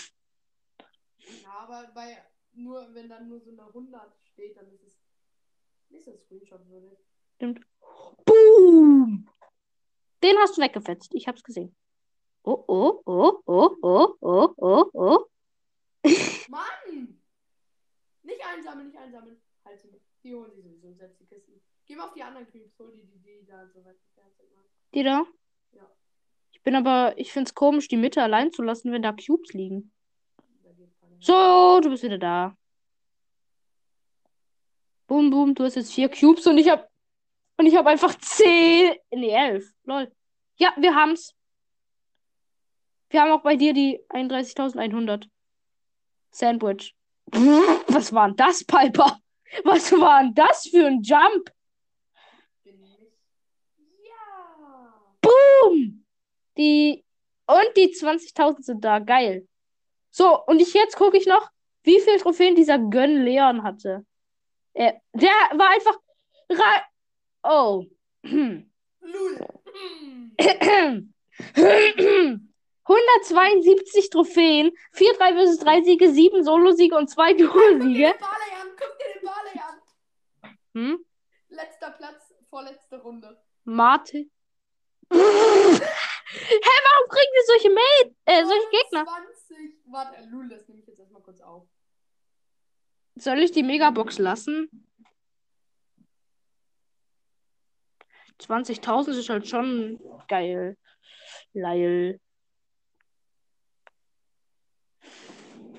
Ja, 1.42 1.50
aber 1.60 1.90
bei 1.94 2.27
nur, 2.58 2.94
wenn 2.94 3.08
dann 3.08 3.28
nur 3.28 3.40
so 3.40 3.50
eine 3.50 3.66
100 3.66 4.16
steht, 4.32 4.56
dann 4.56 4.70
ist 4.72 4.82
es 4.82 4.98
nicht 5.88 6.04
so 6.04 6.16
Screenshot 6.16 6.68
würdig. 6.68 6.98
Boom! 8.26 9.28
Den 10.22 10.36
hast 10.38 10.56
du 10.56 10.62
weggefetzt. 10.62 11.14
Ich 11.14 11.28
hab's 11.28 11.42
gesehen. 11.42 11.74
Oh, 12.42 12.64
oh, 12.66 13.02
oh, 13.06 13.42
oh, 13.46 13.76
oh, 13.82 14.16
oh, 14.20 14.54
oh, 14.56 14.90
oh. 14.92 15.26
Mann! 16.48 17.22
Nicht 18.22 18.44
einsammeln, 18.44 18.88
nicht 18.88 18.98
einsammeln. 18.98 19.40
Halt 19.64 19.80
sie. 19.80 20.00
Die 20.22 20.34
holen 20.34 20.50
sie 20.54 20.62
sowieso 20.62 20.88
und 20.88 20.98
setzen 20.98 21.18
die 21.20 21.26
Kisten. 21.26 21.60
Geh 21.86 21.94
mal 21.94 22.06
auf 22.06 22.14
die 22.14 22.22
anderen 22.22 22.46
Creeps, 22.46 22.78
hol 22.78 22.92
die, 22.92 23.06
die, 23.06 23.18
die 23.18 23.46
da 23.46 23.66
so 23.68 23.84
weit 23.84 23.96
entfernt 23.96 24.36
sind. 24.36 24.48
Die 24.94 25.02
da? 25.02 25.24
Ja. 25.72 25.90
Ich 26.52 26.62
bin 26.62 26.74
aber, 26.74 27.16
ich 27.16 27.32
find's 27.32 27.54
komisch, 27.54 27.88
die 27.88 27.96
Mitte 27.96 28.22
allein 28.22 28.52
zu 28.52 28.62
lassen, 28.62 28.92
wenn 28.92 29.02
da 29.02 29.12
Cubes 29.12 29.52
liegen. 29.52 29.92
Da 30.62 30.72
geht 30.72 30.92
keiner 31.00 31.07
hin. 31.07 31.07
So, 31.20 31.80
du 31.80 31.90
bist 31.90 32.02
wieder 32.02 32.18
da. 32.18 32.56
Boom, 35.06 35.30
boom, 35.30 35.54
du 35.54 35.64
hast 35.64 35.76
jetzt 35.76 35.92
vier 35.92 36.08
Cubes 36.08 36.46
und 36.46 36.58
ich 36.58 36.68
hab. 36.68 36.88
Und 37.56 37.66
ich 37.66 37.74
hab 37.74 37.86
einfach 37.86 38.14
zehn. 38.18 38.94
Nee, 39.10 39.30
elf. 39.30 39.72
Lol. 39.84 40.12
Ja, 40.56 40.72
wir 40.76 40.94
haben's. 40.94 41.34
Wir 43.10 43.22
haben 43.22 43.32
auch 43.32 43.42
bei 43.42 43.56
dir 43.56 43.72
die 43.72 44.00
31.100. 44.10 45.28
Sandwich. 46.30 46.94
Was 47.88 48.12
war 48.12 48.28
denn 48.28 48.36
das, 48.36 48.64
Piper? 48.64 49.18
Was 49.64 49.90
war 49.92 50.22
denn 50.22 50.34
das 50.34 50.68
für 50.68 50.86
ein 50.86 51.02
Jump? 51.02 51.50
Ja! 54.04 55.10
Boom! 55.20 56.04
Die. 56.56 57.04
Und 57.46 57.76
die 57.76 57.94
20.000 57.94 58.62
sind 58.62 58.84
da. 58.84 58.98
Geil. 58.98 59.47
So, 60.18 60.44
und 60.46 60.60
ich 60.60 60.74
jetzt 60.74 60.96
gucke 60.96 61.16
ich 61.16 61.26
noch, 61.26 61.48
wie 61.84 62.00
viele 62.00 62.18
Trophäen 62.18 62.56
dieser 62.56 62.76
Gönn 62.76 63.22
Leon 63.22 63.62
hatte. 63.62 64.04
Er, 64.74 65.00
der 65.12 65.30
war 65.54 65.70
einfach. 65.70 65.96
Oh. 67.44 67.84
Lul. 68.22 68.66
Hm. 69.94 70.34
172 72.82 74.10
Trophäen, 74.10 74.72
4 74.92 75.14
3 75.14 75.34
vs 75.34 75.58
3 75.60 75.82
Siege, 75.82 76.10
7 76.10 76.42
Solo-Siege 76.42 76.96
und 76.96 77.08
2 77.08 77.34
Guck 77.34 77.38
dir 77.38 77.46
Duo-Siege. 77.46 78.12
den 78.12 78.18
Barley 78.18 78.52
an, 78.60 78.68
guck 78.76 78.98
dir 78.98 79.12
den 79.14 79.22
Barley 79.24 79.60
an. 79.68 79.78
Hm? 80.74 81.04
Letzter 81.48 81.90
Platz, 81.92 82.34
vorletzte 82.50 83.00
Runde. 83.00 83.40
Martin. 83.62 84.32
Hä, 85.12 85.16
warum 85.16 87.08
kriegen 87.08 87.32
wir 87.34 87.44
solche 87.46 87.70
Mail 87.70 88.16
äh, 88.24 88.44
solche 88.44 88.68
Gegner? 88.70 89.04
20. 89.06 89.37
Warte, 89.86 90.28
Lul, 90.30 90.48
das 90.48 90.68
nehme 90.68 90.80
ich 90.80 90.86
jetzt 90.86 90.98
erstmal 90.98 91.22
kurz 91.22 91.40
auf. 91.40 91.68
Soll 93.16 93.38
ich 93.38 93.52
die 93.52 93.62
Megabox 93.62 94.18
lassen? 94.18 94.68
20.000 98.38 99.18
ist 99.18 99.28
halt 99.28 99.48
schon 99.48 99.98
geil. 100.28 100.76
Leil. 101.52 102.20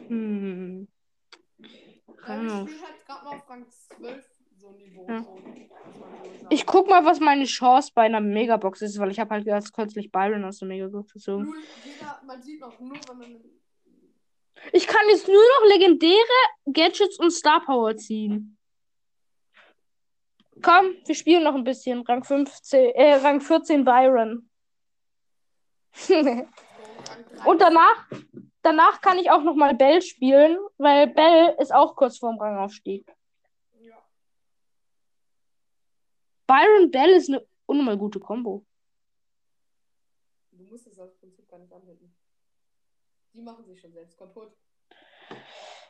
Hm. 0.08 0.88
Weil 2.26 2.46
ich 2.46 2.52
Ah. 2.52 2.68
spiele 2.68 2.82
halt 2.82 3.06
gerade 3.06 3.26
mal 3.26 3.32
auf 3.32 3.50
Rang 3.50 3.66
12 3.70 4.26
so 4.58 4.70
ein 4.70 4.76
Niveau. 4.78 5.06
Ja. 5.08 5.24
So. 5.24 6.48
Ich 6.50 6.66
guck 6.66 6.90
mal, 6.90 7.06
was 7.06 7.20
meine 7.20 7.46
Chance 7.46 7.92
bei 7.94 8.04
einer 8.04 8.20
Megabox 8.20 8.82
ist, 8.82 9.00
weil 9.00 9.12
ich 9.12 9.20
habe 9.20 9.30
halt 9.32 9.46
ganz 9.46 9.72
kürzlich 9.72 10.12
Byron 10.12 10.44
aus 10.44 10.60
der 10.60 10.68
Megabox 10.68 11.14
gezogen. 11.14 11.54
Jeder, 11.86 12.22
man 12.26 12.42
sieht 12.42 12.60
noch 12.60 12.80
nur, 12.80 12.98
wenn 13.10 13.18
man. 13.18 13.59
Ich 14.74 14.88
kann 14.88 15.08
jetzt 15.10 15.28
nur 15.28 15.36
noch 15.36 15.70
legendäre 15.70 16.18
Gadgets 16.66 17.20
und 17.20 17.32
Star 17.32 17.64
Power 17.66 17.96
ziehen. 17.96 18.58
Komm, 20.62 20.96
wir 21.06 21.16
spielen 21.16 21.44
noch 21.44 21.56
ein 21.56 21.64
bisschen. 21.64 22.02
Rang 22.02 22.24
15, 22.24 22.92
äh, 22.92 23.16
Rang 23.16 23.40
14 23.40 23.84
Byron. 23.86 24.50
So, 25.94 26.14
Rang 26.14 26.48
13. 27.06 27.46
und 27.46 27.62
danach, 27.62 28.08
danach 28.62 29.02
kann 29.02 29.18
ich 29.18 29.32
auch 29.32 29.42
noch 29.42 29.56
mal 29.56 29.74
Bell 29.74 30.02
spielen, 30.02 30.58
weil 30.78 31.08
Bell 31.08 31.56
ist 31.60 31.74
auch 31.74 31.96
kurz 31.96 32.18
vorm 32.18 32.38
Rangaufstieg. 32.40 33.06
Byron 36.46 36.90
Bell 36.90 37.12
ist 37.12 37.30
eine 37.30 37.46
unnormal 37.68 37.98
gute 37.98 38.20
Kombo. 38.20 38.66
Du 40.52 40.64
musst 40.64 40.88
es 40.88 41.00
aus 41.00 41.16
Prinzip 41.20 41.48
gar 41.48 41.60
nicht 41.60 41.72
anwenden. 41.72 42.19
Die 43.34 43.42
machen 43.42 43.66
sich 43.66 43.80
schon 43.80 43.94
selbst 43.94 44.18
kaputt. 44.18 44.52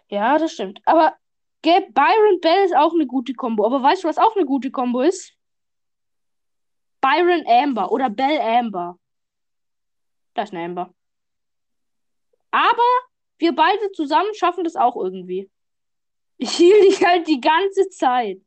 Ja, 0.10 0.38
das 0.38 0.54
stimmt. 0.54 0.82
Aber 0.86 1.16
gell, 1.62 1.82
Byron 1.92 2.40
Bell 2.42 2.66
ist 2.66 2.76
auch 2.76 2.94
eine 2.94 3.08
gute 3.08 3.34
Kombo. 3.34 3.66
Aber 3.66 3.82
weißt 3.82 4.04
du, 4.04 4.08
was 4.08 4.18
auch 4.18 4.36
eine 4.36 4.46
gute 4.46 4.72
Kombo 4.72 5.02
ist? 5.02 5.34
Byron 7.02 7.46
Amber 7.48 7.92
oder 7.92 8.10
Bell 8.10 8.40
Amber. 8.42 9.00
Das 10.34 10.50
ist 10.50 10.56
eine 10.56 10.66
Amber. 10.66 10.94
Aber 12.52 12.90
wir 13.38 13.56
beide 13.56 13.92
zusammen 13.92 14.34
schaffen 14.34 14.64
das 14.64 14.76
auch 14.76 14.96
irgendwie. 14.96 15.50
Ich 16.38 16.52
hielt 16.52 16.84
dich 16.84 17.06
halt 17.06 17.28
die 17.28 17.40
ganze 17.40 17.90
Zeit. 17.90 18.42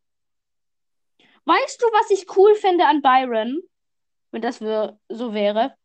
Weißt 1.44 1.82
du, 1.82 1.87
was 1.87 2.11
ich 2.11 2.37
cool 2.37 2.54
fände 2.54 2.87
an 2.87 3.02
Byron? 3.02 3.62
Wenn 4.30 4.42
das 4.42 4.58
so 4.58 5.34
wäre. 5.34 5.76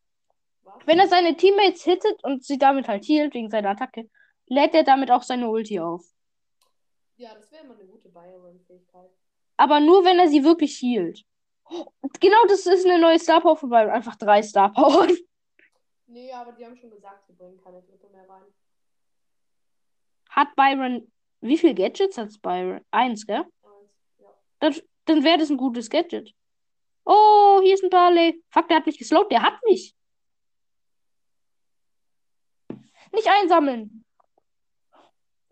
Wenn 0.86 1.00
er 1.00 1.08
seine 1.08 1.36
Teammates 1.36 1.84
hittet 1.84 2.24
und 2.24 2.44
sie 2.44 2.58
damit 2.58 2.88
halt 2.88 3.04
hielt 3.04 3.34
wegen 3.34 3.50
seiner 3.50 3.70
Attacke, 3.70 4.10
lädt 4.48 4.74
er 4.74 4.84
damit 4.84 5.12
auch 5.12 5.24
seine 5.24 5.50
Ulti 5.50 5.80
auf. 5.80 6.06
Ja, 7.18 7.34
das 7.34 7.52
wäre 7.52 7.64
immer 7.64 7.74
eine 7.76 7.86
gute 7.86 8.10
Byron-Fähigkeit. 8.10 9.10
Aber 9.58 9.80
nur, 9.80 10.06
wenn 10.06 10.20
er 10.20 10.28
sie 10.28 10.44
wirklich 10.44 10.78
hielt. 10.78 11.26
Genau, 12.20 12.38
das 12.48 12.66
ist 12.66 12.86
eine 12.86 13.00
neue 13.00 13.20
Star 13.20 13.42
Power 13.42 13.58
von 13.58 13.70
Byron. 13.70 13.90
Einfach 13.90 14.16
drei 14.16 14.42
Star 14.42 14.72
Power. 14.72 15.08
Nee, 16.10 16.32
aber 16.32 16.54
die 16.54 16.66
haben 16.66 16.78
schon 16.78 16.90
gesagt, 16.90 17.28
sie 17.28 17.34
bringen 17.34 17.60
keine 17.62 17.82
dritte 17.82 18.08
mehr 18.08 18.28
rein. 18.30 18.46
Hat 20.30 20.56
Byron. 20.56 21.12
Wie 21.42 21.58
viele 21.58 21.76
Gadgets 21.76 22.18
hat 22.18 22.30
Byron? 22.42 22.80
Eins, 22.92 23.28
gell? 23.28 23.42
Eins, 23.42 23.52
ja. 24.18 24.28
Dann, 24.60 24.76
dann 25.04 25.24
wäre 25.26 25.38
das 25.38 25.50
ein 25.50 25.58
gutes 25.58 25.90
Gadget. 25.90 26.34
Oh, 27.04 27.60
hier 27.62 27.74
ist 27.74 27.84
ein 27.84 27.90
Barley. 27.90 28.42
Fuck, 28.48 28.70
der 28.70 28.78
hat 28.78 28.86
mich 28.86 28.98
geslowt. 28.98 29.30
Der 29.30 29.42
hat 29.42 29.60
mich. 29.66 29.97
Nicht 33.14 33.28
einsammeln. 33.28 34.04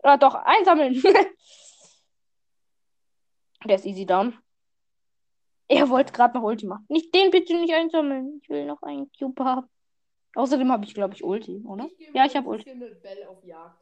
Ah, 0.02 0.16
doch, 0.16 0.34
einsammeln. 0.34 1.02
der 3.64 3.76
ist 3.76 3.86
easy 3.86 4.06
down. 4.06 4.38
Er 5.68 5.88
wollte 5.88 6.12
gerade 6.12 6.36
noch 6.36 6.44
Ulti 6.44 6.66
machen. 6.66 6.86
Nicht 6.88 7.12
den 7.14 7.30
bitte 7.30 7.58
nicht 7.58 7.74
einsammeln. 7.74 8.38
Ich 8.42 8.48
will 8.48 8.66
noch 8.66 8.82
einen 8.82 9.10
Cube 9.18 9.44
haben. 9.44 9.68
Außerdem 10.36 10.70
habe 10.70 10.84
ich, 10.84 10.94
glaube 10.94 11.14
ich, 11.14 11.24
Ulti, 11.24 11.62
oder? 11.66 11.88
Ich 11.98 12.14
Ja, 12.14 12.26
ich 12.26 12.36
hab 12.36 12.44
ein 12.44 12.48
Ulti. 12.48 12.64
bisschen 12.64 12.78
mit 12.78 13.02
Bell 13.02 13.26
auf 13.26 13.42
Jagd. 13.42 13.80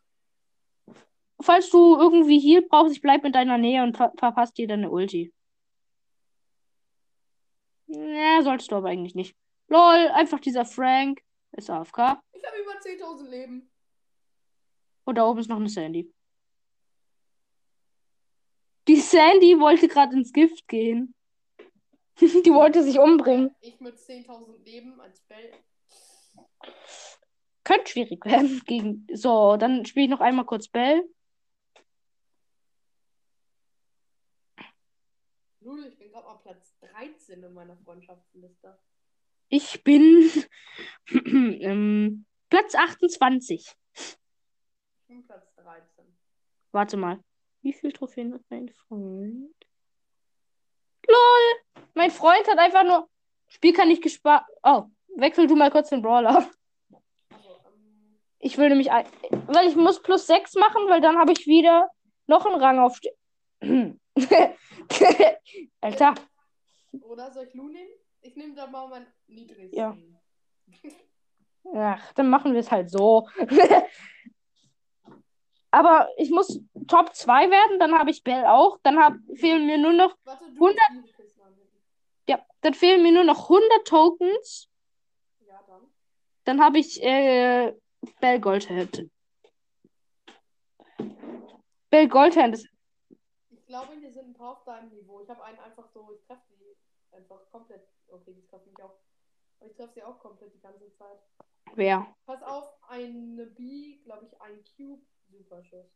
Falls 1.42 1.68
du 1.68 1.96
irgendwie 1.98 2.38
Heal 2.38 2.62
brauchst, 2.62 2.92
ich 2.94 3.02
bleib 3.02 3.24
in 3.24 3.32
deiner 3.32 3.58
Nähe 3.58 3.82
und 3.82 3.96
ver 3.96 4.12
verpasst 4.16 4.56
dir 4.56 4.68
deine 4.68 4.88
Ulti. 4.88 5.34
Ja, 7.86 8.40
solltest 8.42 8.70
du 8.70 8.76
aber 8.76 8.88
eigentlich 8.88 9.14
nicht. 9.14 9.36
Lol, 9.68 10.08
einfach 10.14 10.40
dieser 10.40 10.64
Frank 10.64 11.20
ist 11.56 11.70
AFK. 11.70 12.20
Ich 12.32 12.44
habe 12.44 12.58
über 12.60 12.72
10.000 12.80 13.28
Leben. 13.28 13.70
Und 15.04 15.16
da 15.16 15.26
oben 15.26 15.40
ist 15.40 15.48
noch 15.48 15.56
eine 15.56 15.68
Sandy. 15.68 16.12
Die 18.88 18.96
Sandy 18.96 19.58
wollte 19.58 19.88
gerade 19.88 20.14
ins 20.14 20.32
Gift 20.32 20.68
gehen. 20.68 21.14
Die 22.20 22.52
wollte 22.52 22.82
sich 22.82 22.98
umbringen. 22.98 23.54
Ich 23.60 23.80
mit 23.80 23.96
10.000 23.96 24.62
Leben 24.64 25.00
als 25.00 25.20
Bell. 25.22 25.52
Könnte 27.64 27.90
schwierig 27.90 28.24
werden 28.24 28.62
gegen. 28.66 29.06
So, 29.12 29.56
dann 29.56 29.84
spiele 29.86 30.04
ich 30.04 30.10
noch 30.10 30.20
einmal 30.20 30.44
kurz 30.44 30.68
Bell. 30.68 31.02
Null, 35.60 35.86
ich 35.86 35.98
bin 35.98 36.10
gerade 36.10 36.26
mal 36.26 36.38
Platz 36.42 36.76
13 36.80 37.42
in 37.42 37.54
meiner 37.54 37.76
Freundschaftsliste. 37.78 38.78
Ich 39.56 39.84
bin 39.84 40.28
ähm, 41.60 42.26
Platz 42.50 42.74
28. 42.74 43.72
Ich 43.94 44.16
bin 45.06 45.24
Platz 45.24 45.54
13. 45.54 46.04
Warte 46.72 46.96
mal. 46.96 47.20
Wie 47.62 47.72
viele 47.72 47.92
Trophäen 47.92 48.34
hat 48.34 48.40
mein 48.48 48.68
Freund? 48.70 49.54
LOL! 51.06 51.84
Mein 51.94 52.10
Freund 52.10 52.48
hat 52.48 52.58
einfach 52.58 52.82
nur. 52.82 53.08
Spiel 53.46 53.72
kann 53.72 53.86
nicht 53.86 54.02
gespart. 54.02 54.44
Oh, 54.64 54.86
wechsel 55.18 55.46
du 55.46 55.54
mal 55.54 55.70
kurz 55.70 55.90
den 55.90 56.02
Brawler. 56.02 56.50
Also, 57.30 57.50
ähm, 57.68 58.18
Ich 58.40 58.58
will 58.58 58.70
nämlich. 58.70 58.90
ein- 58.90 59.06
Weil 59.46 59.68
ich 59.68 59.76
muss 59.76 60.02
plus 60.02 60.26
6 60.26 60.54
machen, 60.56 60.88
weil 60.88 61.00
dann 61.00 61.16
habe 61.16 61.30
ich 61.30 61.46
wieder 61.46 61.88
noch 62.26 62.44
einen 62.44 62.60
Rang 62.60 62.80
auf. 62.80 62.98
Alter. 65.80 66.14
oder 67.02 67.30
soll 67.30 67.44
ich 67.44 67.54
Lu 67.54 67.68
nehmen? 67.68 67.92
Ich 68.24 68.36
nehme 68.36 68.54
da 68.54 68.66
mal 68.66 68.88
mein 68.88 69.06
niedrigstes. 69.26 69.78
Ja. 69.78 69.94
Ach, 71.74 72.12
dann 72.14 72.30
machen 72.30 72.54
wir 72.54 72.60
es 72.60 72.70
halt 72.70 72.90
so. 72.90 73.28
Aber 75.70 76.08
ich 76.16 76.30
muss 76.30 76.62
Top 76.88 77.14
2 77.14 77.50
werden, 77.50 77.78
dann 77.78 77.98
habe 77.98 78.10
ich 78.10 78.22
Bell 78.22 78.46
auch. 78.46 78.78
Dann 78.82 78.98
hab, 78.98 79.14
fehlen 79.34 79.66
mir 79.66 79.76
nur 79.76 79.92
noch. 79.92 80.16
Warte, 80.24 80.44
du 80.46 80.66
100 80.66 80.76
musst 80.92 81.08
die 81.08 81.12
Kisten 81.12 81.42
anwenden. 81.42 81.82
Ja, 82.26 82.46
dann 82.62 82.72
fehlen 82.72 83.02
mir 83.02 83.12
nur 83.12 83.24
noch 83.24 83.42
100 83.42 83.86
Tokens. 83.86 84.70
Ja, 85.46 85.62
dann. 85.66 85.92
Dann 86.44 86.62
habe 86.62 86.78
ich 86.78 87.02
äh, 87.02 87.74
Bell 88.20 88.40
Goldhand. 88.40 89.10
Bell 91.90 92.08
Goldhand 92.08 92.54
ist. 92.54 92.68
Ich 93.50 93.66
glaube, 93.66 93.94
hier 93.98 94.10
sind 94.10 94.28
ein 94.28 94.34
paar 94.34 94.52
auf 94.52 94.64
deinem 94.64 94.88
Niveau. 94.88 95.20
Ich 95.20 95.28
habe 95.28 95.44
einen 95.44 95.58
einfach 95.58 95.88
so, 95.88 96.10
ich 96.14 96.24
treffe 96.24 96.54
die 96.58 96.74
einfach 97.14 97.50
komplett. 97.50 97.86
Okay, 98.14 98.32
die 98.32 98.46
treffen 98.46 98.68
mich 98.70 98.82
auch. 98.82 98.94
Aber 99.58 99.68
ich 99.70 99.74
treffe 99.76 99.94
sie 99.94 100.02
auch 100.02 100.18
komplett 100.20 100.54
die 100.54 100.60
ganze 100.60 100.92
Zeit. 100.92 101.18
Wer? 101.74 102.06
Pass 102.26 102.42
auf, 102.42 102.72
eine 102.88 103.46
B, 103.46 103.98
glaube 104.04 104.26
ich, 104.26 104.40
ein 104.40 104.62
Cube, 104.76 105.02
Superschuss. 105.28 105.86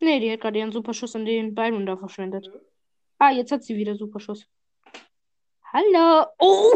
Nee, 0.00 0.20
die 0.20 0.30
hat 0.30 0.40
gerade 0.40 0.58
ihren 0.58 0.72
Superschuss 0.72 1.16
an 1.16 1.24
den 1.24 1.54
Byron 1.54 1.86
da 1.86 1.96
verschwendet. 1.96 2.46
Nö. 2.46 2.60
Ah, 3.18 3.30
jetzt 3.30 3.50
hat 3.50 3.64
sie 3.64 3.76
wieder 3.76 3.96
Superschuss. 3.96 4.46
Hallo. 5.72 6.26
Oh, 6.38 6.72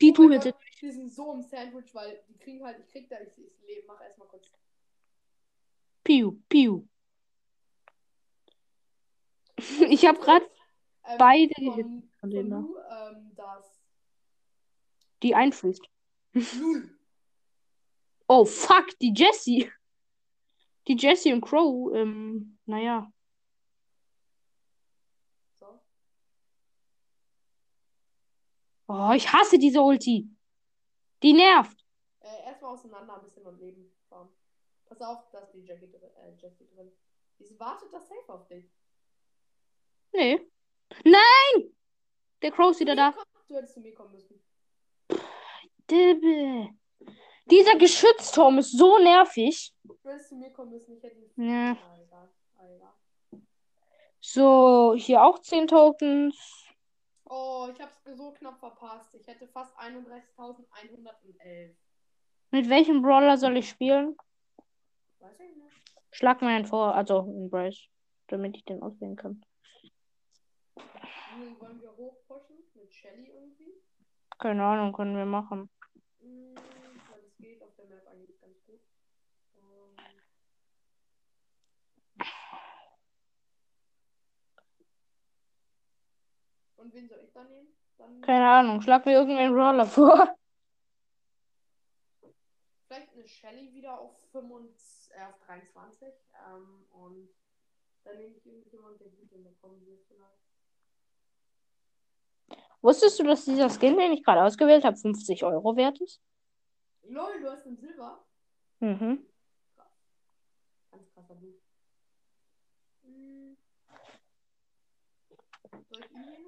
die 0.00 0.14
Oh. 0.16 0.28
Gott, 0.28 0.54
Die 0.80 0.90
sind 0.90 1.12
so 1.12 1.32
im 1.32 1.42
Sandwich, 1.42 1.92
weil 1.94 2.22
die 2.28 2.38
kriegen 2.38 2.64
halt, 2.64 2.78
ich 2.78 2.86
krieg 2.92 3.08
da, 3.08 3.16
ich, 3.20 3.36
ich 3.38 3.66
lebe, 3.66 3.86
mach 3.86 4.00
erstmal 4.00 4.28
kurz. 4.28 4.50
Piu, 6.04 6.38
piu. 6.48 6.86
Ich 9.88 10.06
habe 10.06 10.18
gerade 10.20 10.46
ähm, 11.06 11.18
Beide 11.18 11.54
von, 11.54 12.10
von 12.20 12.30
denen. 12.30 12.50
Von 12.50 12.62
Lu, 12.62 12.78
ähm, 12.90 13.32
das. 13.34 13.80
Die 15.22 15.34
einfließt. 15.34 15.84
Oh, 18.28 18.44
fuck, 18.44 18.86
die 19.00 19.12
Jessie. 19.14 19.70
Die 20.88 20.96
Jessie 20.96 21.32
und 21.32 21.42
Crow, 21.42 21.94
ähm, 21.94 22.58
naja. 22.66 23.12
So. 25.60 25.80
Oh, 28.88 29.12
ich 29.14 29.32
hasse 29.32 29.58
diese 29.58 29.80
Ulti. 29.80 30.28
Die 31.22 31.32
nervt. 31.32 31.84
Äh, 32.20 32.46
erstmal 32.46 32.72
auseinander 32.72 33.16
ein 33.16 33.22
bisschen 33.22 33.46
am 33.46 33.58
Leben 33.58 33.92
fahren. 34.08 34.28
Pass 34.86 35.00
auf, 35.02 35.30
dass 35.30 35.50
die 35.52 35.64
Jackie 35.64 35.90
drin. 35.90 36.10
Äh, 36.16 36.34
Jackie 36.36 36.66
drin. 36.74 36.90
Sie 37.38 37.58
wartet 37.58 37.92
das 37.92 38.08
safe 38.08 38.32
auf 38.32 38.46
dich. 38.48 38.68
Nee. 40.12 40.40
Nein! 41.04 41.74
Der 42.42 42.50
Crow 42.50 42.70
ist 42.70 42.80
wieder 42.80 42.96
da. 42.96 43.14
Du 43.48 43.54
hättest 43.56 43.74
zu 43.74 43.80
mir 43.80 43.94
kommen 43.94 44.12
müssen. 44.12 44.42
Dibbe. 45.90 46.70
Dieser 47.46 47.76
Geschützturm 47.76 48.58
ist 48.58 48.76
so 48.76 48.98
nervig. 48.98 49.72
Du 49.84 49.96
hättest 50.04 50.30
zu 50.30 50.36
mir 50.36 50.52
kommen 50.52 50.72
müssen. 50.72 50.96
Ich 50.96 51.02
hätte 51.02 51.16
ihn. 51.16 51.48
Ja. 51.48 51.72
Ah, 51.72 51.98
egal. 52.00 52.28
Ah, 52.58 52.66
egal. 52.68 52.94
So, 54.20 54.94
hier 54.96 55.22
auch 55.22 55.38
10 55.38 55.68
Tokens. 55.68 56.66
Oh, 57.24 57.68
ich 57.72 57.80
hab's 57.80 57.96
so 58.04 58.32
knapp 58.32 58.58
verpasst. 58.58 59.14
Ich 59.14 59.26
hätte 59.26 59.46
fast 59.48 59.76
31.111. 59.78 61.74
Mit 62.50 62.68
welchem 62.68 63.02
Brawler 63.02 63.36
soll 63.36 63.56
ich 63.56 63.68
spielen? 63.68 64.16
Weiß 65.20 65.38
ich 65.40 65.56
nicht. 65.56 65.74
Schlag 66.10 66.40
mir 66.40 66.48
einen 66.48 66.66
vor, 66.66 66.94
also 66.94 67.20
einen 67.20 67.50
Bryce, 67.50 67.88
damit 68.28 68.56
ich 68.56 68.64
den 68.64 68.82
auswählen 68.82 69.16
kann. 69.16 69.44
Wollen 71.58 71.80
wir 71.80 71.96
hochpushen? 71.96 72.56
Mit 72.74 72.92
Shelly 72.92 73.30
irgendwie? 73.30 73.72
Keine 74.38 74.64
Ahnung, 74.64 74.92
können 74.92 75.16
wir 75.16 75.26
machen. 75.26 75.70
Hm, 76.20 76.54
ja, 76.54 77.16
das 77.22 77.36
geht 77.38 77.62
auf 77.62 77.74
der 77.76 77.86
Map 77.86 78.06
eigentlich 78.08 78.40
ganz 78.40 78.62
gut. 78.66 78.80
Ähm, 79.54 79.96
Und 86.76 86.94
wen 86.94 87.08
soll 87.08 87.20
ich 87.24 87.32
da 87.32 87.44
nehmen? 87.44 87.68
Dann 87.98 88.20
Keine 88.22 88.48
Ahnung, 88.48 88.80
schlag 88.82 89.06
mir 89.06 89.12
irgendeinen 89.12 89.54
Brawler 89.54 89.86
vor. 89.86 90.36
vielleicht 92.86 93.12
eine 93.14 93.26
Shelly 93.26 93.72
wieder 93.74 93.98
auf, 93.98 94.16
25, 94.30 95.12
äh, 95.14 95.24
auf 95.24 95.38
23. 95.40 96.08
Ähm, 96.48 96.86
und 96.92 97.28
dann 98.04 98.16
nehme 98.18 98.36
ich 98.36 98.46
irgendjemand, 98.46 99.00
der 99.00 99.08
gut 99.08 99.32
in 99.32 99.42
der 99.42 99.54
Kombi 99.54 99.90
ist 99.92 100.06
vielleicht. 100.06 100.45
Wusstest 102.82 103.18
du, 103.18 103.24
dass 103.24 103.44
dieser 103.44 103.68
Skin, 103.68 103.96
den 103.96 104.12
ich 104.12 104.24
gerade 104.24 104.42
ausgewählt 104.42 104.84
habe, 104.84 104.96
50 104.96 105.44
Euro 105.44 105.76
wert 105.76 106.00
ist? 106.00 106.20
Lol, 107.08 107.40
du 107.40 107.50
hast 107.50 107.66
einen 107.66 107.76
Silber. 107.76 108.24
Mhm. 108.80 109.26
Ganz 110.90 111.12
krasser 111.14 111.34
Blut. 111.34 111.60
Hm. 113.04 113.56
Soll 115.90 116.00
ich 116.00 116.10
ihn 116.10 116.20
nehmen? 116.20 116.46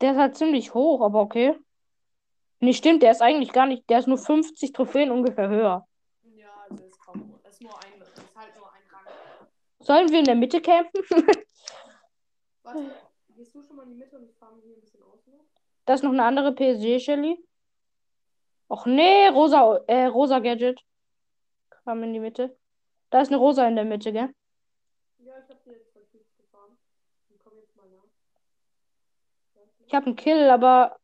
Der 0.00 0.12
ist 0.12 0.18
halt 0.18 0.36
ziemlich 0.36 0.74
hoch, 0.74 1.00
aber 1.00 1.20
okay. 1.20 1.58
Nee, 2.60 2.72
stimmt, 2.72 3.02
der 3.02 3.12
ist 3.12 3.22
eigentlich 3.22 3.52
gar 3.52 3.66
nicht, 3.66 3.88
der 3.88 4.00
ist 4.00 4.08
nur 4.08 4.18
50 4.18 4.72
Trophäen 4.72 5.10
ungefähr 5.10 5.48
höher. 5.48 5.86
Ja, 6.34 6.48
also 6.68 6.84
ist 6.84 6.98
kaum. 7.00 7.38
Ist 7.48 7.62
nur 7.62 7.72
ein, 7.84 8.00
ist 8.00 8.36
halt 8.36 8.56
nur 8.56 8.72
ein 8.72 8.82
Rang. 8.90 9.06
Sollen 9.80 10.10
wir 10.10 10.18
in 10.18 10.24
der 10.24 10.34
Mitte 10.34 10.60
campen? 10.60 11.02
Warte, 12.62 12.90
gehst 13.38 13.54
du 13.54 13.62
schon 13.62 13.76
mal 13.76 13.84
in 13.84 13.90
die 13.90 13.94
Mitte 13.94 14.16
und 14.18 14.24
ich 14.28 14.34
fahre 14.34 14.60
hier 14.62 14.74
ein 14.74 14.80
bisschen 14.80 15.02
aus? 15.02 15.26
Ne? 15.26 15.38
da 15.86 15.94
ist 15.94 16.04
noch 16.04 16.12
eine 16.12 16.24
andere 16.24 16.52
PSG, 16.52 17.00
Shelly. 17.02 17.42
Och 18.68 18.84
nee, 18.84 19.28
rosa, 19.28 19.78
äh, 19.86 20.06
rosa 20.06 20.40
Gadget. 20.40 20.84
Kam 21.70 22.02
in 22.02 22.12
die 22.12 22.20
Mitte. 22.20 22.54
Da 23.08 23.22
ist 23.22 23.28
eine 23.28 23.38
rosa 23.38 23.66
in 23.66 23.76
der 23.76 23.86
Mitte, 23.86 24.12
gell? 24.12 24.28
Ja, 25.20 25.38
ich 25.38 25.48
habe 25.48 25.60
die 25.64 25.70
jetzt 25.70 25.90
verkürzt 25.90 26.36
gefahren. 26.36 26.76
Und 27.30 27.38
komm 27.42 27.56
jetzt 27.56 27.74
mal 27.74 27.88
nach. 27.88 28.04
Ich 29.86 29.94
habe 29.94 30.06
einen 30.06 30.16
Kill, 30.16 30.50
aber. 30.50 30.98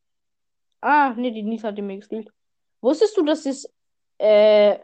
Ah, 0.83 1.15
nee, 1.15 1.31
die 1.31 1.43
Nisa 1.43 1.69
hat 1.69 1.79
die 1.79 1.83
mir 1.83 1.97
gespielt. 1.97 2.29
Wusstest 2.83 3.17
du, 3.17 3.23
dass 3.25 3.45
das 3.45 3.67
äh, 4.19 4.79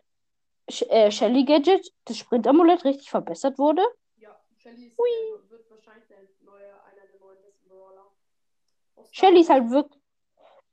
Sh 0.70 0.82
äh, 0.88 1.10
Shelly 1.10 1.44
Gadget, 1.44 1.92
das 2.06 2.16
Sprint-Amulett, 2.16 2.84
richtig 2.86 3.10
verbessert 3.10 3.58
wurde? 3.58 3.82
Ja, 4.16 4.40
Shelly 4.56 4.86
ist, 4.86 4.98
äh, 4.98 5.50
wird 5.50 5.70
wahrscheinlich 5.70 6.06
der 6.08 6.22
neue, 6.40 6.72
einer 6.84 7.06
der 7.12 7.20
neuen 7.20 7.42
besten 7.42 7.68
Brawler. 7.68 8.06
Aus 8.89 8.89
Shelly 9.10 9.40
ist 9.40 9.50
halt 9.50 9.70
wirklich. 9.70 10.00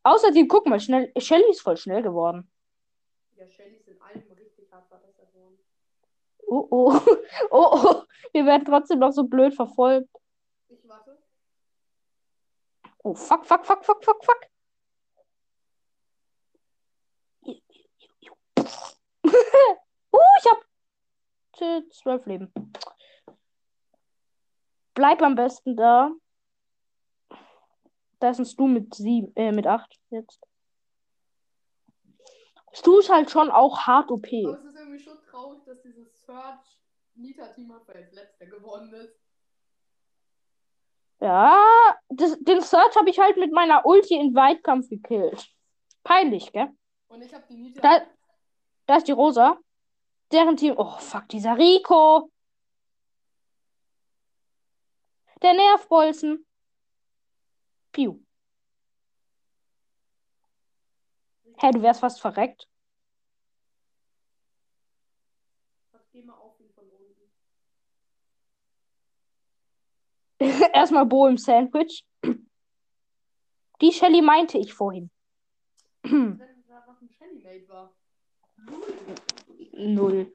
Außerdem, 0.04 0.48
guck 0.48 0.68
mal, 0.68 0.80
schnell. 0.80 1.12
Shelly 1.18 1.50
ist 1.50 1.62
voll 1.62 1.78
schnell 1.78 2.02
geworden. 2.02 2.50
Ja, 3.36 3.48
Shelly 3.48 3.76
ist 3.76 3.88
in 3.88 4.02
allem 4.02 4.24
richtig 4.32 4.72
hart 4.72 4.88
verbessert 4.88 5.34
worden. 5.34 5.58
Oh 6.48 6.68
oh. 6.70 7.00
Oh 7.52 7.70
oh. 7.72 8.04
Wir 8.34 8.46
werden 8.46 8.66
trotzdem 8.66 9.00
noch 9.00 9.12
so 9.12 9.24
blöd 9.24 9.54
verfolgt. 9.54 10.10
Ich 10.70 10.88
warte. 10.88 11.18
Oh, 13.04 13.14
fuck, 13.14 13.46
fuck, 13.46 13.66
fuck, 13.66 13.86
fuck, 13.86 14.04
fuck, 14.04 14.24
fuck. 14.24 14.48
uh, 19.24 20.20
ich 20.40 20.46
hab 20.50 20.68
zwölf 21.92 22.26
Leben. 22.26 22.52
Bleib 24.94 25.22
am 25.22 25.36
besten 25.36 25.76
da. 25.76 26.12
Da 28.20 28.30
ist 28.32 28.40
ein 28.40 28.46
Stu 28.46 28.68
mit 28.68 28.94
sieben, 28.96 29.36
äh, 29.36 29.52
mit 29.52 29.68
acht 29.68 30.00
jetzt. 30.10 30.40
Stu 32.74 33.00
ist 33.00 33.10
halt 33.10 33.30
schon 33.30 33.50
auch 33.50 33.80
hart 33.82 34.12
OP. 34.12 34.28
Aber 34.28 34.60
es 34.60 34.66
ist 34.66 34.76
irgendwie 34.76 35.00
schon 35.00 35.18
traurig, 35.30 35.64
dass 35.66 35.82
dieses 35.82 36.26
Search 36.26 36.80
Nita-Team 37.16 37.72
einfach 37.72 37.96
als 37.96 38.12
letzter 38.12 38.46
geworden 38.46 38.94
ist. 38.94 39.20
Ja, 41.20 41.64
das, 42.10 42.38
den 42.40 42.62
Search 42.62 42.96
habe 42.96 43.10
ich 43.10 43.20
halt 43.20 43.38
mit 43.38 43.52
meiner 43.52 43.86
Ulti 43.86 44.16
in 44.16 44.36
Weitkampf 44.36 44.90
gekillt. 44.90 45.48
Peinlich, 46.04 46.52
gell? 46.52 46.70
Und 47.08 47.24
ich 47.24 47.34
habe 47.34 47.44
die 47.50 47.58
Nita. 47.58 47.82
Da, 47.82 48.06
da 48.86 48.98
ist 48.98 49.08
die 49.08 49.14
Rosa. 49.14 49.58
Deren 50.32 50.58
Team. 50.58 50.76
Oh, 50.78 50.98
fuck, 51.00 51.28
dieser 51.30 51.58
Rico. 51.58 52.32
Der 55.42 55.54
Nervbolzen. 55.54 56.47
Piu. 57.98 58.20
Hä, 61.58 61.72
du 61.72 61.82
wärst 61.82 62.02
fast 62.02 62.22
verreckt. 62.22 62.68
Erstmal 70.74 71.08
Bo 71.08 71.28
im 71.28 71.38
Sandwich. 71.38 72.06
Die 73.82 73.92
Shelly 73.92 74.22
meinte 74.22 74.60
ich 74.60 74.76
vorhin. 74.76 75.10
Wenn 76.04 76.38
da 76.68 76.86
noch 76.86 77.02
ein 77.02 77.10
Shelly-Mate 77.10 77.68
war. 77.68 77.96
Null. 79.72 80.32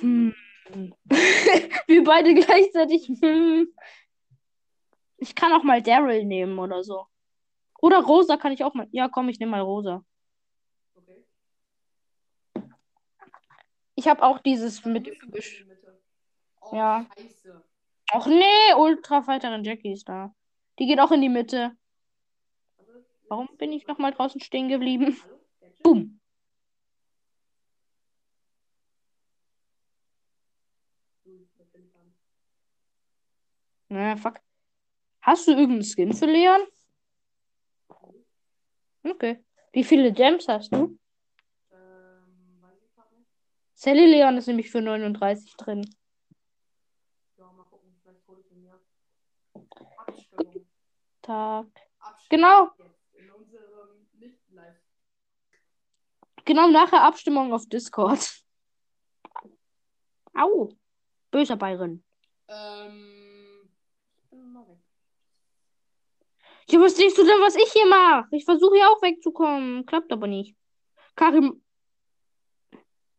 Hm. 0.00 0.34
Wir 1.86 2.04
beide 2.04 2.34
gleichzeitig. 2.34 3.06
Hm. 3.20 3.68
Ich 5.22 5.36
kann 5.36 5.52
auch 5.52 5.62
mal 5.62 5.80
Daryl 5.80 6.24
nehmen 6.24 6.58
oder 6.58 6.82
so. 6.82 7.06
Oder 7.80 8.02
Rosa 8.02 8.36
kann 8.36 8.50
ich 8.50 8.64
auch 8.64 8.74
mal. 8.74 8.88
Ja, 8.90 9.08
komm, 9.08 9.28
ich 9.28 9.38
nehme 9.38 9.52
mal 9.52 9.60
Rosa. 9.60 10.04
Okay. 10.96 11.24
Ich 13.94 14.08
habe 14.08 14.20
auch 14.24 14.40
dieses 14.40 14.84
mit. 14.84 15.08
Oh, 16.60 16.74
Ja. 16.74 17.06
Scheiße. 17.16 17.62
Ach 18.10 18.26
nee, 18.26 18.74
Ultrafighterin 18.76 19.62
Jackie 19.62 19.92
ist 19.92 20.08
da. 20.08 20.34
Die 20.80 20.86
geht 20.86 20.98
auch 20.98 21.12
in 21.12 21.20
die 21.20 21.28
Mitte. 21.28 21.70
Warum 23.28 23.48
bin 23.58 23.72
ich 23.72 23.86
nochmal 23.86 24.12
draußen 24.12 24.40
stehen 24.40 24.68
geblieben? 24.68 25.16
Boom. 25.84 26.18
Na, 33.88 34.16
fuck. 34.16 34.40
Hast 35.22 35.46
du 35.46 35.52
irgendeinen 35.52 35.84
Skin 35.84 36.12
für 36.12 36.26
Leon? 36.26 36.60
Okay. 39.04 39.44
Wie 39.72 39.84
viele 39.84 40.12
Gems 40.12 40.48
hast 40.48 40.72
du? 40.72 40.98
Ähm, 41.72 42.58
weiß 42.60 42.82
ich 42.84 42.94
grad 42.94 43.10
nicht. 43.12 43.28
Sally 43.74 44.06
Leon 44.06 44.36
ist 44.36 44.48
nämlich 44.48 44.70
für 44.70 44.80
39 44.80 45.56
drin. 45.56 45.88
Ja, 47.38 47.50
mal 47.52 47.64
gucken. 47.64 47.94
Vielleicht 48.02 48.26
hole 48.26 48.40
ich 48.40 48.50
ihn 48.50 48.62
mir. 48.62 48.80
Abstimmung. 49.96 50.66
Tag. 51.22 51.66
Abstimmung. 52.00 52.28
Genau. 52.28 52.70
In 53.14 53.30
unserem 53.30 54.08
Nicht-Live. 54.14 54.76
Genau 56.44 56.68
nachher 56.68 57.02
Abstimmung 57.04 57.52
auf 57.52 57.68
Discord. 57.68 58.42
Au. 60.34 60.68
Böser 61.30 61.56
Byron. 61.56 62.04
Ähm, 62.48 63.70
ich 64.16 64.28
bin 64.28 64.52
mal 64.52 64.66
weg. 64.66 64.78
Ja, 66.72 66.80
was 66.80 66.94
denkst 66.94 67.16
du 67.16 67.24
denn, 67.24 67.40
was 67.40 67.54
ich 67.54 67.70
hier 67.70 67.86
mache? 67.86 68.28
Ich 68.30 68.46
versuche 68.46 68.76
hier 68.76 68.88
auch 68.88 69.02
wegzukommen. 69.02 69.84
Klappt 69.84 70.10
aber 70.10 70.26
nicht. 70.26 70.56
Karim. 71.14 71.62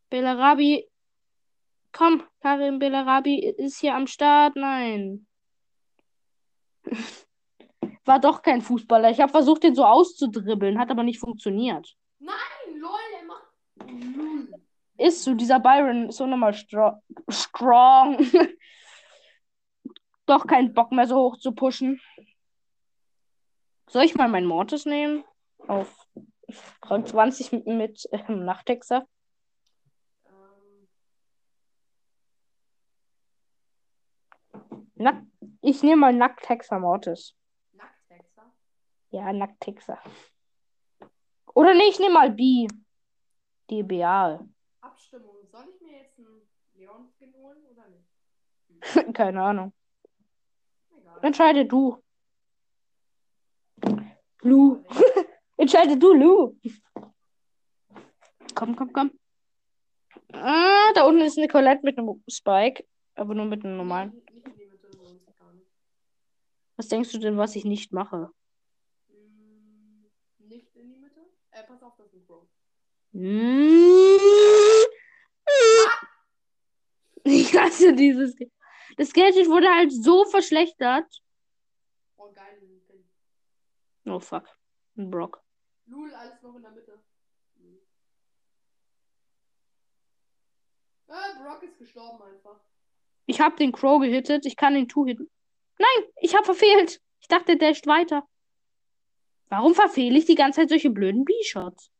Belarabi. 0.10 0.89
Komm, 1.92 2.24
Karim 2.42 2.80
Belarabi 2.80 3.54
ist 3.58 3.80
hier 3.80 3.94
am 3.94 4.08
Start. 4.08 4.56
Nein. 4.56 5.28
war 8.06 8.20
doch 8.20 8.42
kein 8.42 8.62
Fußballer. 8.62 9.12
Ich 9.12 9.22
habe 9.22 9.32
versucht, 9.32 9.63
den 9.63 9.76
so 9.76 9.86
auszudribbeln, 9.86 10.80
hat 10.80 10.92
aber 10.92 11.04
nicht 11.04 11.20
funktioniert. 11.20 11.96
Nein, 12.20 12.80
lol, 12.80 13.00
er 13.20 13.26
macht. 13.26 13.48
Ist 14.98 15.24
so, 15.24 15.34
dieser 15.34 15.60
Byron 15.60 16.10
ist 16.10 16.18
so 16.18 16.26
nochmal 16.26 16.54
stro 16.54 17.02
strong. 17.30 18.18
doch 20.26 20.48
keinen 20.48 20.74
Bock 20.74 20.92
mehr 20.92 21.08
so 21.08 21.18
hoch 21.18 21.38
zu 21.38 21.54
pushen. 21.54 22.02
Soll 23.94 24.06
ich 24.06 24.16
mal 24.16 24.28
meinen 24.28 24.48
Mortis 24.48 24.88
nehmen? 24.88 25.24
Auf 25.68 26.08
Rang 26.82 27.06
20 27.06 27.52
mit, 27.52 27.68
mit 27.68 28.10
ähm, 28.12 28.44
Nachttexter. 28.44 29.08
Ähm, 30.26 30.88
Nack 34.96 35.22
ich 35.62 35.84
nehme 35.84 35.98
mal 35.98 36.12
Nackttexer 36.12 36.80
Mortis. 36.80 37.36
Nackthexer. 37.74 38.52
Ja, 39.12 39.32
Nackttexer. 39.32 40.00
Oder 41.54 41.76
nee, 41.76 41.90
ich 41.90 42.00
nehme 42.00 42.16
mal 42.16 42.32
B. 42.32 42.68
Beal. 43.68 44.50
Abstimmung. 44.82 45.36
Soll 45.52 45.66
ich 45.72 45.82
mir 45.82 46.00
jetzt 46.00 46.18
einen 46.18 46.42
Leon-Skin 46.74 47.32
holen 47.36 47.64
oder 47.72 47.84
nicht? 47.90 49.14
Keine 49.14 49.44
Ahnung. 49.44 49.72
Egal. 50.98 51.20
Entscheide 51.22 51.68
du. 51.68 52.03
Lu. 54.44 54.84
Entscheide 55.58 55.98
du, 55.98 56.14
Lu. 56.14 56.56
Komm, 58.56 58.76
komm, 58.76 58.94
komm. 58.94 59.12
Ah, 60.34 60.92
da 60.94 61.06
unten 61.06 61.22
ist 61.22 61.38
eine 61.38 61.48
Colette 61.48 61.82
mit 61.84 61.98
einem 61.98 62.22
Spike. 62.30 62.86
Aber 63.16 63.36
nur 63.36 63.46
mit 63.46 63.64
einem 63.64 63.78
normalen. 63.78 64.22
Was 66.76 66.88
denkst 66.88 67.12
du 67.12 67.20
denn, 67.20 67.38
was 67.38 67.56
ich 67.56 67.66
nicht 67.66 67.94
mache? 67.94 68.32
Nicht 70.40 70.76
in 70.76 70.90
die 70.90 70.98
Mitte? 70.98 71.22
Äh, 71.52 71.64
pass 71.64 71.84
auf, 71.84 71.96
das 71.98 72.08
ist 72.08 72.16
ein 72.16 72.26
Crow. 72.26 72.48
Ich 77.26 77.58
hasse 77.58 77.94
dieses. 77.94 78.36
Das 78.98 79.14
Gadget 79.14 79.48
wurde 79.48 79.70
halt 79.70 79.94
so 79.94 80.26
verschlechtert. 80.26 81.06
Oh, 82.18 82.30
geil, 82.34 82.60
ein 82.62 82.82
Pin. 82.86 83.06
Oh 84.06 84.20
fuck. 84.20 84.48
Ein 84.98 85.10
Brock. 85.10 85.44
Lul, 85.86 86.13
alles 86.13 86.42
noch 86.42 86.56
in 86.56 86.62
der 86.62 86.72
Mitte. 86.72 87.04
Hm. 87.58 87.80
Äh, 91.08 91.44
Brock 91.44 91.63
ist 91.63 91.78
gestorben 91.78 92.22
einfach. 92.24 92.60
Ich 93.26 93.39
habe 93.39 93.56
den 93.56 93.72
Crow 93.72 94.02
gehittet. 94.02 94.46
Ich 94.46 94.56
kann 94.56 94.74
den 94.74 94.88
Two 94.88 95.06
hitten. 95.06 95.30
Nein, 95.78 96.10
ich 96.22 96.36
habe 96.36 96.46
verfehlt. 96.46 97.02
Ich 97.22 97.28
dachte, 97.28 97.58
der 97.58 97.70
dasht 97.70 97.88
weiter. 97.88 98.28
Warum 99.50 99.76
verfehle 99.76 100.18
ich 100.18 100.26
die 100.26 100.36
ganze 100.36 100.62
Zeit 100.62 100.70
solche 100.70 100.89
blöden 100.89 101.26
B-Shots? 101.26 101.92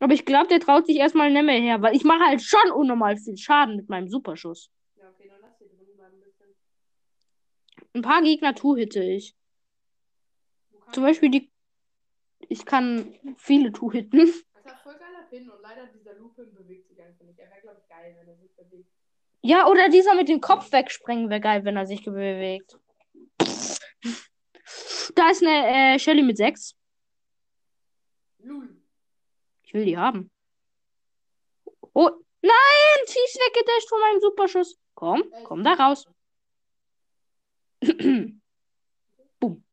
Aber 0.00 0.14
ich 0.14 0.24
glaube, 0.24 0.48
der 0.48 0.60
traut 0.60 0.86
sich 0.86 0.96
erstmal 0.96 1.30
nicht 1.30 1.44
mehr 1.44 1.60
her, 1.60 1.82
weil 1.82 1.94
ich 1.94 2.04
mache 2.04 2.24
halt 2.24 2.42
schon 2.42 2.70
unnormal 2.72 3.16
viel 3.16 3.36
Schaden 3.36 3.76
mit 3.76 3.88
meinem 3.88 4.08
Superschuss. 4.08 4.70
Ja, 4.96 5.08
okay, 5.10 5.28
dann 5.28 5.40
lass 5.40 5.58
hier 5.58 5.68
drin 5.68 5.94
bleiben 5.94 6.16
ein 6.16 6.20
bisschen. 6.20 6.54
Ein 7.94 8.02
paar 8.02 8.22
Gegner 8.22 8.54
Two-hitte 8.54 9.02
ich. 9.02 9.36
Zum 10.92 11.02
Beispiel 11.02 11.30
die. 11.30 11.50
Ich 12.48 12.66
kann 12.66 13.14
viele 13.38 13.72
Two-hitten. 13.72 14.18
Das 14.18 14.74
ist 14.74 14.82
voll 14.82 14.98
geiler 14.98 15.22
Pin 15.30 15.48
und 15.48 15.62
leider 15.62 15.86
dieser 15.86 16.14
Lupin 16.14 16.52
bewegt 16.54 16.88
sich 16.88 17.00
einfach 17.00 17.24
nicht. 17.24 17.38
Er 17.38 17.50
wäre, 17.50 17.60
glaube 17.60 17.80
ich, 17.82 17.88
geil, 17.88 18.14
wenn 18.18 18.28
er 18.28 18.36
sich 18.36 18.54
bewegt. 18.54 18.90
Ja, 19.42 19.66
oder 19.66 19.88
dieser 19.88 20.14
mit 20.14 20.28
dem 20.28 20.40
Kopf 20.40 20.70
wegsprengen 20.70 21.30
wäre 21.30 21.40
geil, 21.40 21.64
wenn 21.64 21.76
er 21.76 21.86
sich 21.86 22.04
bewegt. 22.04 22.78
Da 25.14 25.30
ist 25.30 25.42
eine 25.42 25.94
äh, 25.94 25.98
Shelly 25.98 26.22
mit 26.22 26.36
6. 26.36 26.74
Lul. 28.38 28.76
Ich 29.62 29.74
will 29.74 29.84
die 29.84 29.96
haben. 29.96 30.30
Oh, 31.92 32.10
nein! 32.40 33.06
Sie 33.06 33.18
ist 33.18 33.36
weggedasht 33.36 33.88
von 33.88 34.00
meinem 34.00 34.20
Superschuss. 34.20 34.78
Komm, 34.94 35.24
komm 35.44 35.64
da 35.64 35.72
raus. 35.72 36.06
Boom. 39.40 39.64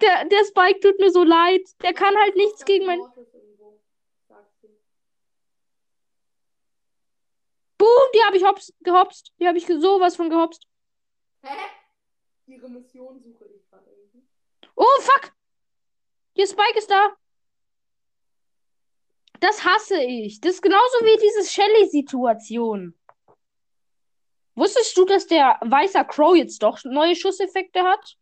Der, 0.00 0.24
der 0.26 0.44
Spike 0.44 0.80
tut 0.80 0.98
mir 0.98 1.10
so 1.10 1.24
leid. 1.24 1.62
Der 1.82 1.92
kann 1.92 2.16
halt 2.16 2.36
nichts 2.36 2.64
gegen 2.64 2.86
mein. 2.86 3.00
Boom, 7.78 8.10
die 8.14 8.22
habe 8.24 8.36
ich 8.36 8.44
hops, 8.44 8.72
gehopst. 8.80 9.32
Die 9.38 9.46
habe 9.46 9.58
ich 9.58 9.66
sowas 9.66 10.16
von 10.16 10.30
gehopst. 10.30 10.66
Hä? 11.42 11.56
Ihre 12.46 12.68
Mission 12.68 13.20
suche 13.20 13.44
ich 13.46 13.68
gerade 13.68 13.90
irgendwie. 13.90 14.26
Oh, 14.74 15.00
fuck! 15.00 15.32
Der 16.36 16.46
Spike 16.46 16.78
ist 16.78 16.90
da. 16.90 17.16
Das 19.40 19.64
hasse 19.64 20.02
ich. 20.02 20.40
Das 20.40 20.54
ist 20.54 20.62
genauso 20.62 20.98
wie 21.02 21.16
diese 21.16 21.48
Shelly-Situation. 21.48 22.98
Wusstest 24.54 24.96
du, 24.96 25.04
dass 25.04 25.26
der 25.26 25.58
weißer 25.60 26.04
Crow 26.04 26.36
jetzt 26.36 26.62
doch 26.62 26.82
neue 26.84 27.14
Schusseffekte 27.14 27.82
hat? 27.82 28.16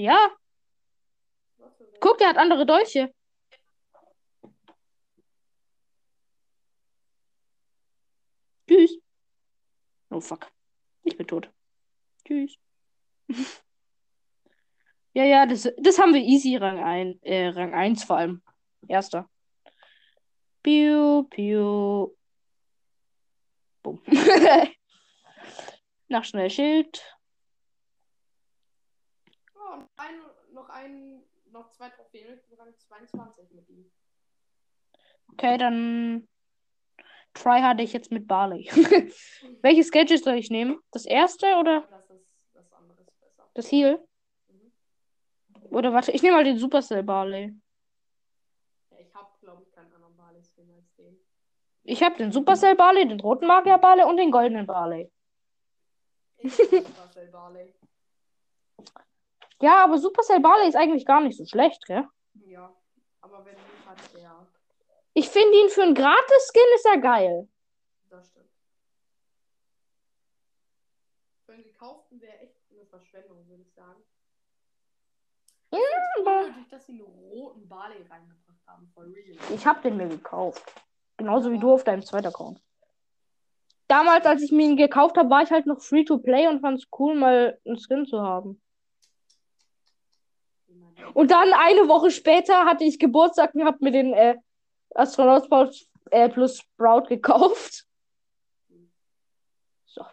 Ja. 0.00 0.30
Guck, 2.00 2.16
der 2.16 2.28
hat 2.30 2.38
andere 2.38 2.64
Dolche. 2.64 3.12
Tschüss. 8.66 8.98
Oh 10.08 10.20
fuck. 10.20 10.50
Ich 11.02 11.18
bin 11.18 11.26
tot. 11.26 11.50
Tschüss. 12.24 12.56
ja, 15.12 15.24
ja, 15.24 15.44
das, 15.44 15.68
das 15.76 15.98
haben 15.98 16.14
wir 16.14 16.22
easy 16.22 16.56
Rang 16.56 16.82
1, 16.82 17.18
äh, 17.22 17.48
Rang 17.48 17.74
1 17.74 18.04
vor 18.04 18.16
allem. 18.16 18.42
Erster. 18.88 19.28
Piu, 20.62 21.24
piu. 21.24 22.16
Bumm. 23.82 24.02
Nach 26.08 26.24
schnell 26.24 26.48
Schild. 26.48 27.19
Und 29.72 29.88
ein, 29.96 30.20
noch 30.52 30.68
ein, 30.68 31.22
noch 31.52 31.70
zwei 31.70 31.90
Trophäen. 31.90 32.34
Ich 32.34 32.42
bin 32.48 32.58
Rang 32.58 32.74
22 32.76 33.50
mit 33.52 33.68
ihm. 33.68 33.90
Okay, 35.32 35.58
dann 35.58 36.28
try 37.34 37.60
hatte 37.60 37.82
ich 37.82 37.92
jetzt 37.92 38.10
mit 38.10 38.26
Barley. 38.26 38.68
Welches 39.62 39.90
Gadget 39.92 40.24
soll 40.24 40.34
ich 40.34 40.50
nehmen? 40.50 40.80
Das 40.90 41.06
erste 41.06 41.54
oder 41.56 41.82
Das 41.88 42.10
ist 42.10 42.26
das 42.54 42.72
andere 42.72 43.00
ist 43.02 43.20
besser. 43.20 43.48
das 43.54 43.70
Heal? 43.70 44.04
Mhm. 44.48 44.72
Oder 45.70 45.92
warte, 45.92 46.10
ich 46.12 46.22
nehme 46.22 46.36
mal 46.36 46.44
den 46.44 46.58
Supercell 46.58 47.04
Barley. 47.04 47.54
Ja, 48.90 48.98
ich 48.98 49.14
habe, 49.14 49.28
glaube 49.40 49.62
ich, 49.62 49.70
keinen 49.70 49.92
anderen 49.92 50.16
Barley-Skin 50.16 50.68
als 50.72 50.92
den. 50.96 51.16
Ich 51.84 52.02
habe 52.02 52.16
den 52.16 52.32
Supercell 52.32 52.74
Barley, 52.74 53.06
den 53.06 53.20
roten 53.20 53.46
Magier 53.46 53.78
Barley 53.78 54.04
und 54.04 54.16
den 54.16 54.32
goldenen 54.32 54.66
Barley. 54.66 55.10
Ich 56.38 56.52
Supercell 56.54 57.28
Barley. 57.28 57.72
Ja, 59.60 59.84
aber 59.84 59.98
Supercell 59.98 60.40
Barley 60.40 60.68
ist 60.68 60.76
eigentlich 60.76 61.04
gar 61.04 61.20
nicht 61.20 61.36
so 61.36 61.44
schlecht, 61.44 61.84
gell? 61.86 62.06
Ja, 62.46 62.74
aber 63.20 63.44
wenn 63.44 63.54
nicht, 63.54 63.86
hat 63.86 63.98
er. 64.18 64.46
Ich 65.12 65.28
finde 65.28 65.56
ihn 65.58 65.68
für 65.68 65.82
einen 65.82 65.94
Gratis-Skin 65.94 66.62
ist 66.76 66.86
er 66.86 66.98
geil. 66.98 67.48
Das 68.08 68.28
stimmt. 68.28 68.48
Für 71.44 71.52
einen 71.52 71.64
gekauften 71.64 72.20
wäre 72.20 72.38
echt 72.38 72.56
eine 72.70 72.86
Verschwendung, 72.86 73.46
würde 73.48 73.62
ich 73.62 73.72
sagen. 73.74 74.02
Ja, 75.72 75.78
aber 76.20 76.40
unnötig, 76.40 76.68
dass 76.68 76.86
sie 76.86 76.92
einen 76.92 77.02
roten 77.02 77.68
Barley 77.68 78.02
reingebracht 78.08 78.66
haben. 78.66 78.90
For 78.94 79.04
real. 79.04 79.36
ich 79.54 79.66
habe 79.66 79.82
den 79.82 79.98
mir 79.98 80.08
gekauft. 80.08 80.72
Genauso 81.18 81.52
wie 81.52 81.58
du 81.58 81.72
auf 81.72 81.84
deinem 81.84 82.02
zweiten 82.02 82.28
Account. 82.28 82.62
Damals, 83.88 84.24
als 84.24 84.40
ich 84.42 84.52
mir 84.52 84.66
ihn 84.66 84.76
gekauft 84.76 85.18
habe, 85.18 85.28
war 85.28 85.42
ich 85.42 85.50
halt 85.50 85.66
noch 85.66 85.82
free 85.82 86.04
to 86.04 86.18
play 86.18 86.46
und 86.48 86.60
fand 86.60 86.78
es 86.78 86.88
cool, 86.98 87.14
mal 87.14 87.60
einen 87.66 87.78
Skin 87.78 88.06
zu 88.06 88.22
haben. 88.22 88.60
Und 91.14 91.30
dann 91.30 91.52
eine 91.52 91.88
Woche 91.88 92.10
später 92.10 92.64
hatte 92.64 92.84
ich 92.84 92.98
Geburtstag 92.98 93.54
und 93.54 93.64
habe 93.64 93.78
mir 93.80 93.92
den 93.92 94.12
äh, 94.12 94.36
Astronaut 94.94 95.44
Sprout, 95.44 95.70
äh, 96.10 96.28
plus 96.28 96.58
Sprout 96.58 97.08
gekauft. 97.08 97.86
So. 99.86 100.04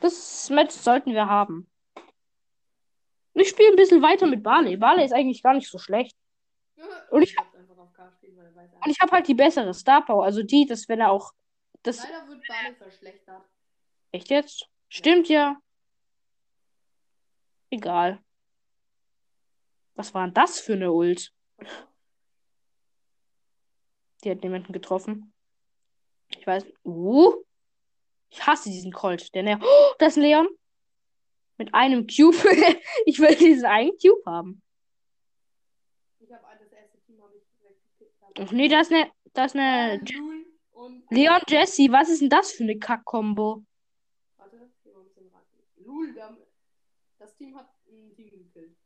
Das 0.00 0.50
Match 0.50 0.74
sollten 0.74 1.12
wir 1.12 1.26
haben. 1.26 1.70
Ich 3.34 3.48
spiele 3.48 3.70
ein 3.70 3.76
bisschen 3.76 4.02
weiter 4.02 4.26
mit 4.26 4.42
Barley. 4.42 4.76
Barley 4.76 5.04
ist 5.04 5.12
eigentlich 5.12 5.42
gar 5.42 5.54
nicht 5.54 5.70
so 5.70 5.78
schlecht. 5.78 6.16
Und 7.10 7.22
ich 7.22 7.36
habe 9.00 9.12
halt 9.12 9.28
die 9.28 9.34
bessere 9.34 9.72
Star 9.72 10.04
Power. 10.04 10.24
Also 10.24 10.42
die, 10.42 10.66
dass 10.66 10.88
wenn 10.88 11.00
er 11.00 11.10
auch. 11.10 11.32
Das. 11.82 12.02
Leider 12.02 12.28
wird 12.28 12.46
Barley 12.46 12.74
verschlechtert. 12.74 13.42
Echt 14.12 14.30
jetzt? 14.30 14.68
Stimmt 14.88 15.28
ja. 15.28 15.56
Egal. 17.70 18.20
Was 20.00 20.14
war 20.14 20.26
denn 20.26 20.32
das 20.32 20.58
für 20.58 20.72
eine 20.72 20.92
Ult? 20.92 21.30
Die 24.24 24.30
hat 24.30 24.42
niemanden 24.42 24.72
getroffen. 24.72 25.34
Ich 26.30 26.46
weiß. 26.46 26.64
Uh. 26.84 27.34
Ich 28.30 28.46
hasse 28.46 28.70
diesen 28.70 28.92
Colt. 28.92 29.34
Der 29.34 29.42
nervt. 29.42 29.62
Oh, 29.62 29.94
das 29.98 30.12
ist 30.12 30.16
ein 30.16 30.22
Leon. 30.22 30.48
Mit 31.58 31.74
einem 31.74 32.06
Cube. 32.06 32.34
ich 33.04 33.18
will 33.18 33.34
diesen 33.34 33.66
einen 33.66 33.90
Cube 33.98 34.22
haben. 34.24 34.62
Ich 36.20 36.32
habe 36.32 36.44
das 36.58 36.72
erste 36.72 36.98
Team 37.02 37.20
habe 37.22 37.36
ich. 37.36 37.44
Ach 38.40 38.52
nee, 38.52 38.68
das 38.68 38.86
ist 38.88 38.94
eine. 38.94 39.10
Das 39.34 39.54
ist 39.54 39.56
Äh, 39.56 39.58
eine. 39.60 40.44
Und. 40.72 41.04
Leon 41.10 41.42
Jesse, 41.46 41.92
was 41.92 42.08
ist 42.08 42.22
denn 42.22 42.30
das 42.30 42.52
für 42.52 42.62
eine 42.62 42.78
Kack-Kombo? 42.78 43.64
Warte, 44.38 44.56
ein 44.56 44.70
bisschen 44.70 45.28
ran. 45.30 45.42
Lul, 45.76 46.14
da- 46.14 46.38
das 47.18 47.36
Team 47.36 47.54
hat 47.54 47.68
ein 47.86 48.14
Team 48.16 48.30
gekillt. 48.30 48.79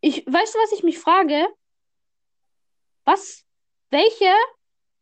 Ich, 0.00 0.24
weißt 0.26 0.54
du, 0.54 0.58
was 0.58 0.72
ich 0.72 0.82
mich 0.82 0.98
frage? 0.98 1.46
Was? 3.04 3.44
Welche 3.90 4.32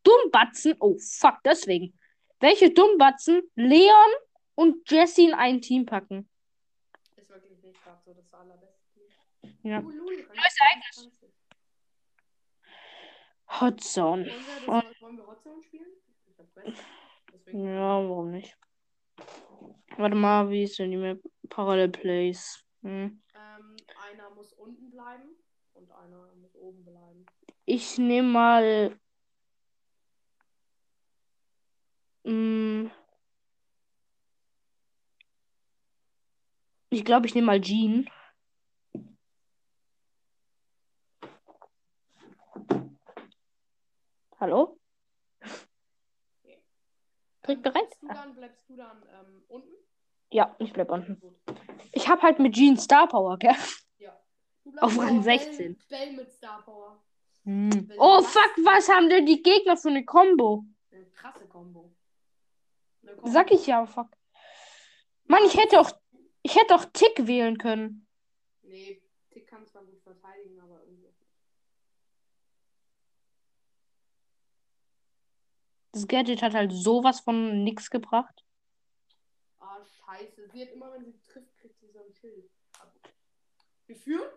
Dummbatzen? 0.02 0.74
Oh, 0.80 0.96
fuck, 0.98 1.36
deswegen. 1.44 1.98
Welche 2.40 2.72
Dummbatzen 2.72 3.42
Leon 3.54 4.10
und 4.54 4.90
Jesse 4.90 5.22
in 5.22 5.34
ein 5.34 5.60
Team 5.60 5.86
packen? 5.86 6.28
Ist 7.16 7.28
wirklich 7.28 7.62
nicht 7.62 7.82
gerade 7.82 8.00
so 8.04 8.14
das 8.14 8.32
allerbeste 8.32 8.80
Team. 8.94 9.08
Ja. 9.62 9.80
Lul, 9.80 9.94
Lul, 9.94 10.28
Ereignis. 10.30 11.10
Hot 13.60 13.80
Zone. 13.80 14.26
Wollen 14.66 14.82
wir, 14.82 15.00
wollen 15.00 15.16
wir 15.16 15.26
Hot 15.26 15.42
Zone 15.42 15.62
spielen? 15.62 15.86
Ja, 17.52 18.08
warum 18.08 18.30
nicht? 18.30 18.56
Warte 19.96 20.16
mal, 20.16 20.50
wie 20.50 20.64
ist 20.64 20.78
denn 20.78 20.90
die 20.90 20.96
Map? 20.96 21.20
Parallel 21.48 21.88
Place. 21.88 22.64
Hm. 22.82 23.22
Ähm, 23.38 23.76
einer 24.10 24.30
muss 24.30 24.52
unten 24.52 24.90
bleiben 24.90 25.36
und 25.74 25.90
einer 25.92 26.34
muss 26.36 26.56
oben 26.56 26.84
bleiben. 26.84 27.24
Ich 27.66 27.98
nehme 27.98 28.28
mal. 28.28 28.98
Hm. 32.24 32.90
Ich 36.90 37.04
glaube, 37.04 37.26
ich 37.26 37.34
nehme 37.34 37.46
mal 37.46 37.60
Jean. 37.60 38.10
Hallo? 44.40 44.78
Krieg 47.42 47.62
bereit? 47.62 47.74
Bleibst 47.74 48.02
du 48.02 48.08
dann, 48.08 48.34
bleibst 48.34 48.68
du 48.68 48.76
dann 48.76 49.02
ähm, 49.08 49.44
unten? 49.48 49.87
Ja, 50.30 50.54
ich 50.58 50.72
bleib 50.72 50.90
unten. 50.90 51.20
Ich 51.92 52.08
habe 52.08 52.22
halt 52.22 52.38
mit 52.38 52.54
Jean 52.54 52.76
Star 52.76 53.08
Power, 53.08 53.38
gell? 53.38 53.54
Ja. 53.98 54.18
Auf 54.80 54.98
Rang 54.98 55.20
auch 55.20 55.22
16. 55.22 55.76
Bell, 55.76 55.76
Bell 55.88 56.12
mit 56.16 56.30
Star 56.32 56.62
Power. 56.62 57.02
Hm. 57.44 57.90
Oh, 57.98 58.20
fuck, 58.22 58.52
was 58.62 58.88
haben 58.88 59.08
denn 59.08 59.24
die 59.24 59.42
Gegner 59.42 59.76
für 59.76 59.88
eine 59.88 60.04
Combo? 60.04 60.64
Eine 60.90 61.06
krasse. 61.06 61.40
Eine 61.40 61.48
Kombo. 61.48 61.94
Sag 63.24 63.50
ich 63.50 63.66
ja, 63.66 63.86
fuck. 63.86 64.08
Mann, 65.24 65.42
ich 65.46 65.56
hätte 65.56 65.80
auch, 65.80 65.90
ich 66.42 66.56
hätte 66.56 66.74
auch 66.74 66.84
Tick 66.92 67.26
wählen 67.26 67.56
können. 67.56 68.06
Nee, 68.62 69.02
Tick 69.30 69.46
kann 69.46 69.66
zwar 69.66 69.82
gut 69.84 70.00
verteidigen, 70.02 70.60
aber 70.60 70.82
irgendwie. 70.84 71.06
auch 71.06 71.18
nicht. 71.20 71.32
Das 75.92 76.06
Gadget 76.06 76.42
hat 76.42 76.54
halt 76.54 76.72
sowas 76.72 77.20
von 77.20 77.64
nix 77.64 77.88
gebracht. 77.88 78.44
Scheiße. 80.08 80.48
Sie 80.52 80.62
hat 80.62 80.70
immer, 80.70 80.92
wenn 80.92 81.04
sie 81.04 81.20
trifft, 81.22 81.54
kriegt 81.58 81.78
sie 81.80 81.88
so 81.88 81.98
ein 81.98 82.12
Schild. 82.14 82.50
Wir 83.86 83.96
führen? 83.96 84.28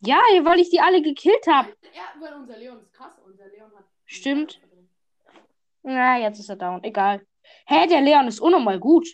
Ja, 0.00 0.18
weil 0.42 0.60
ich 0.60 0.70
die 0.70 0.80
alle 0.80 1.00
gekillt 1.00 1.46
habe. 1.46 1.74
Ja, 1.94 2.12
weil 2.20 2.34
unser 2.34 2.58
Leon 2.58 2.80
ist 2.80 2.92
krass. 2.92 3.18
Unser 3.24 3.48
Leon 3.48 3.74
hat. 3.74 3.86
Stimmt. 4.04 4.60
Na, 5.82 6.18
jetzt 6.18 6.38
ist 6.38 6.50
er 6.50 6.56
down. 6.56 6.82
Egal. 6.84 7.26
Hä, 7.66 7.86
der 7.86 8.02
Leon 8.02 8.26
ist 8.28 8.40
unnormal 8.40 8.78
gut. 8.78 9.06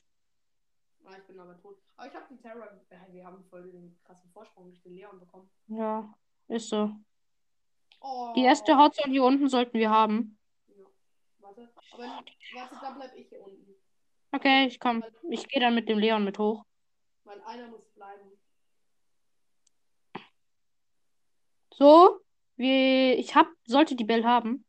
Ah, 1.05 1.17
ich 1.17 1.25
bin 1.27 1.38
aber 1.38 1.57
tot. 1.61 1.79
Aber 1.97 2.09
ich 2.09 2.14
habe 2.14 2.27
den 2.29 2.41
Terror. 2.41 2.69
Äh, 2.91 3.12
wir 3.12 3.25
haben 3.25 3.45
voll 3.45 3.71
den 3.71 3.99
krassen 4.05 4.31
Vorsprung 4.31 4.67
durch 4.67 4.83
den 4.83 4.95
Leon 4.95 5.19
bekommen. 5.21 5.49
Ja, 5.69 6.12
ist 6.49 6.69
so. 6.69 6.91
Oh. 8.01 8.33
Die 8.35 8.45
erste 8.45 8.77
Hotzone 8.77 9.12
hier 9.12 9.25
unten 9.25 9.49
sollten 9.49 9.79
wir 9.79 9.91
haben. 9.91 10.38
Ja. 10.67 10.85
Warte. 11.38 11.71
Aber 11.93 12.03
warte, 12.03 12.79
da 12.81 12.91
bleib 12.91 13.14
ich 13.14 13.29
hier 13.29 13.43
unten. 13.43 13.67
Okay, 14.33 14.67
ich 14.67 14.79
komm. 14.79 15.05
Ich 15.31 15.49
gehe 15.49 15.61
dann 15.61 15.75
mit 15.75 15.88
dem 15.88 15.99
Leon 15.99 16.25
mit 16.25 16.38
hoch. 16.38 16.64
Weil 17.25 17.41
einer 17.43 17.69
muss 17.69 17.87
bleiben. 17.95 18.38
So, 21.73 22.21
wie 22.57 23.12
ich 23.12 23.35
hab, 23.35 23.49
sollte 23.64 23.95
die 23.95 24.05
Bell 24.05 24.25
haben. 24.25 24.64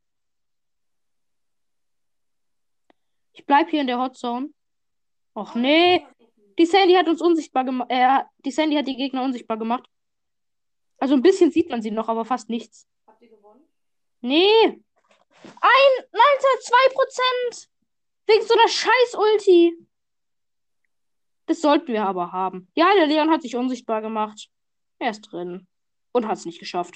Ich 3.34 3.46
bleib 3.46 3.70
hier 3.70 3.82
in 3.82 3.88
der 3.88 4.00
Hotzone. 4.00 4.50
Och 5.34 5.56
nee, 5.56 6.06
die 6.58 6.66
Sandy 6.66 6.94
hat 6.94 7.08
uns 7.08 7.22
unsichtbar 7.22 7.64
gemacht. 7.64 7.90
Äh, 7.90 8.24
die 8.46 8.52
Sandy 8.52 8.76
hat 8.76 8.88
die 8.88 8.96
Gegner 8.96 9.24
unsichtbar 9.24 9.58
gemacht. 9.58 9.90
Also 10.98 11.16
ein 11.16 11.22
bisschen 11.22 11.52
sieht 11.52 11.70
man 11.70 11.82
sie 11.82 11.92
noch, 11.92 12.10
aber 12.10 12.26
fast 12.26 12.50
nichts. 12.50 12.88
Habt 13.08 13.22
ihr 13.22 13.30
gewonnen? 13.30 13.66
Nee. 14.22 14.64
Ein, 14.64 15.92
Alter, 16.12 16.54
2%. 17.52 17.69
Wegen 18.30 18.46
so 18.46 18.54
einer 18.54 18.68
scheiß 18.68 19.16
Ulti. 19.16 19.76
Das 21.48 21.62
sollten 21.62 21.88
wir 21.88 22.06
aber 22.06 22.32
haben. 22.32 22.72
Ja, 22.76 22.94
der 22.94 23.08
Leon 23.08 23.32
hat 23.32 23.42
sich 23.42 23.56
unsichtbar 23.56 24.04
gemacht. 24.04 24.50
Er 25.00 25.10
ist 25.10 25.22
drin. 25.22 25.68
Und 26.12 26.28
hat 26.28 26.38
es 26.38 26.46
nicht 26.46 26.60
geschafft. 26.60 26.96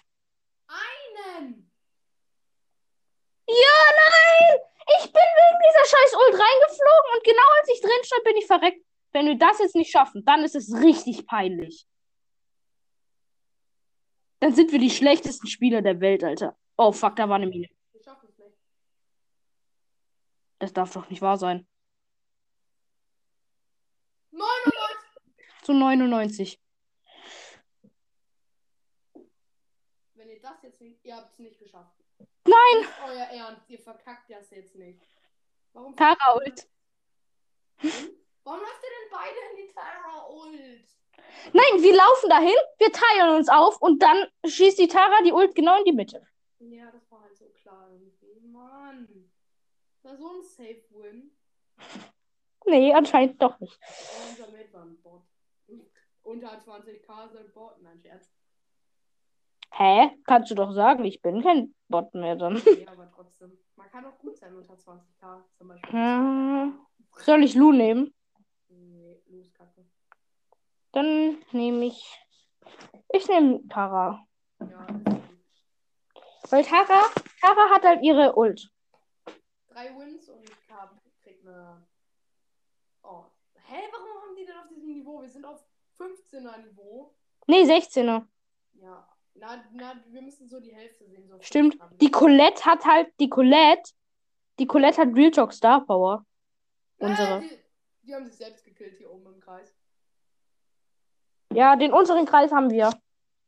Einen! 0.68 1.72
Ja, 3.48 3.56
nein! 3.56 4.60
Ich 5.00 5.12
bin 5.12 5.14
wegen 5.14 5.60
dieser 5.70 5.86
scheiß 5.86 6.14
Ult 6.14 6.40
reingeflogen 6.40 7.10
und 7.16 7.24
genau 7.24 7.50
als 7.60 7.70
ich 7.70 7.82
drin 7.82 8.04
stand, 8.04 8.24
bin 8.26 8.38
ich 8.38 8.46
verreckt. 8.46 8.86
Wenn 9.12 9.26
wir 9.26 9.36
das 9.36 9.58
jetzt 9.60 9.76
nicht 9.76 9.92
schaffen, 9.92 10.24
dann 10.26 10.44
ist 10.44 10.56
es 10.56 10.72
richtig 10.84 11.26
peinlich. 11.26 11.88
Dann 14.40 14.54
sind 14.54 14.72
wir 14.72 14.80
die 14.80 14.90
schlechtesten 14.92 15.48
Spieler 15.48 15.82
der 15.82 16.00
Welt, 16.00 16.24
Alter. 16.24 16.56
Oh, 16.78 16.92
fuck, 16.92 17.16
da 17.16 17.28
war 17.28 17.38
eine 17.38 17.48
Mine. 17.48 17.70
Wir 17.92 18.04
schaffen 18.04 18.28
es 18.30 18.38
nicht. 18.38 18.58
Das 20.64 20.72
darf 20.72 20.94
doch 20.94 21.10
nicht 21.10 21.22
wahr 21.22 21.38
sein. 21.38 21.68
99! 24.32 24.72
Zu 25.62 25.74
99. 25.74 26.62
Wenn 30.14 30.30
ihr 30.30 30.40
das 30.40 30.64
jetzt 30.64 30.80
nicht. 30.80 31.04
Ihr 31.04 31.18
habt 31.18 31.34
es 31.34 31.40
nicht 31.40 31.60
geschafft. 31.60 32.02
Nein! 32.46 32.88
Euer 33.06 33.26
Ernst. 33.26 33.70
Ihr 33.70 33.80
verkackt 33.80 34.30
das 34.30 34.52
jetzt 34.52 34.76
nicht. 34.76 35.06
Warum, 35.74 35.98
Tara 35.98 36.38
Ult. 36.38 36.66
warum 38.46 38.62
läuft 38.62 38.84
ihr 38.84 38.90
denn 38.90 39.12
beide 39.12 39.36
in 39.52 39.68
die 39.68 39.74
Terra 39.74 40.28
Ult? 40.30 40.88
Nein, 41.52 41.84
wir 41.84 41.94
laufen 41.94 42.30
dahin, 42.30 42.56
wir 42.78 42.92
teilen 42.94 43.36
uns 43.36 43.50
auf 43.50 43.82
und 43.82 44.02
dann 44.02 44.28
schießt 44.46 44.80
die 44.80 44.88
Tara 44.88 45.22
die 45.26 45.34
Ult 45.34 45.56
genau 45.56 45.78
in 45.80 45.84
die 45.84 45.92
Mitte. 45.92 46.26
Ja, 46.60 46.90
das 46.90 47.12
war 47.12 47.22
halt 47.22 47.38
so 47.38 47.50
klar 47.50 47.90
irgendwie. 47.92 48.40
Mann. 48.48 49.30
Das 50.04 50.12
war 50.12 50.18
so 50.18 50.28
ein 50.38 50.44
Safe-Win. 50.44 51.32
Nee, 52.66 52.94
anscheinend 52.94 53.42
doch 53.42 53.58
nicht. 53.60 53.80
Unser 54.30 54.52
Mate 54.52 54.74
war 54.74 54.84
ein 54.84 55.02
Bot. 55.02 55.24
Unter 56.24 56.60
20k 56.60 57.30
sind 57.32 57.54
Bot. 57.54 57.82
Nein, 57.82 58.00
Scherz. 58.02 58.30
Hä? 59.72 60.12
Kannst 60.26 60.52
du 60.52 60.56
doch 60.56 60.72
sagen, 60.74 61.04
ich 61.06 61.22
bin 61.22 61.42
kein 61.42 61.74
Bot 61.88 62.14
mehr 62.14 62.36
dann. 62.36 62.62
Nee, 62.66 62.86
aber 62.92 63.10
trotzdem. 63.12 63.58
Man 63.76 63.90
kann 63.90 64.06
auch 64.06 64.18
gut 64.20 64.38
sein 64.38 64.56
unter 64.56 64.74
20k 64.76 65.44
zum 65.58 65.68
Beispiel. 65.70 65.92
Hm, 65.92 66.80
Soll 67.18 67.44
ich 67.44 67.56
Lu 67.56 67.72
nehmen? 67.72 68.14
Nee, 68.68 69.22
los, 69.28 69.54
Kacke. 69.54 69.86
Dann 70.92 71.38
nehme 71.54 71.86
ich. 71.86 72.20
Ich 73.10 73.28
nehme 73.30 73.66
Tara. 73.70 74.26
Ja, 74.60 74.86
ist 74.86 75.04
gut. 75.06 75.22
Weil 76.50 76.64
Tara, 76.66 77.04
Tara 77.42 77.70
hat 77.74 77.84
halt 77.84 78.04
ihre 78.04 78.36
Ult. 78.36 78.70
Drei 79.74 79.98
Wins 79.98 80.30
und 80.30 80.44
ich 80.44 80.70
hab, 80.70 81.02
krieg 81.24 81.40
eine. 81.42 81.84
Oh. 83.02 83.26
Hä, 83.56 83.78
warum 83.92 84.22
haben 84.22 84.36
die 84.36 84.46
denn 84.46 84.58
auf 84.58 84.68
diesem 84.68 84.94
Niveau? 84.94 85.22
Wir 85.22 85.30
sind 85.30 85.46
auf 85.46 85.66
15er 85.98 86.58
Niveau. 86.60 87.16
Nee, 87.48 87.64
16er. 87.64 88.28
Ja. 88.74 89.10
Na, 89.34 89.64
na, 89.74 90.04
wir 90.10 90.22
müssen 90.22 90.48
so 90.48 90.60
die 90.60 90.76
Hälfte 90.76 91.08
sehen. 91.08 91.28
So 91.28 91.42
Stimmt. 91.42 91.76
15er. 91.76 91.98
Die 91.98 92.12
Colette 92.12 92.66
hat 92.66 92.86
halt. 92.86 93.20
Die 93.20 93.30
Colette. 93.30 93.92
Die 94.60 94.68
Colette 94.68 95.02
hat 95.02 95.16
Real 95.16 95.32
Talk 95.32 95.52
Star 95.52 95.84
Power. 95.84 96.24
Unsere. 96.98 97.38
Äh, 97.38 97.42
die, 97.42 97.60
die 98.04 98.16
haben 98.16 98.26
sich 98.26 98.36
selbst 98.36 98.64
gekillt 98.64 98.98
hier 98.98 99.12
oben 99.12 99.26
im 99.34 99.40
Kreis. 99.40 99.74
Ja, 101.52 101.76
den 101.76 101.94
unteren 101.94 102.28
Kreis 102.28 102.52
haben 102.52 102.70
wir. 102.70 102.92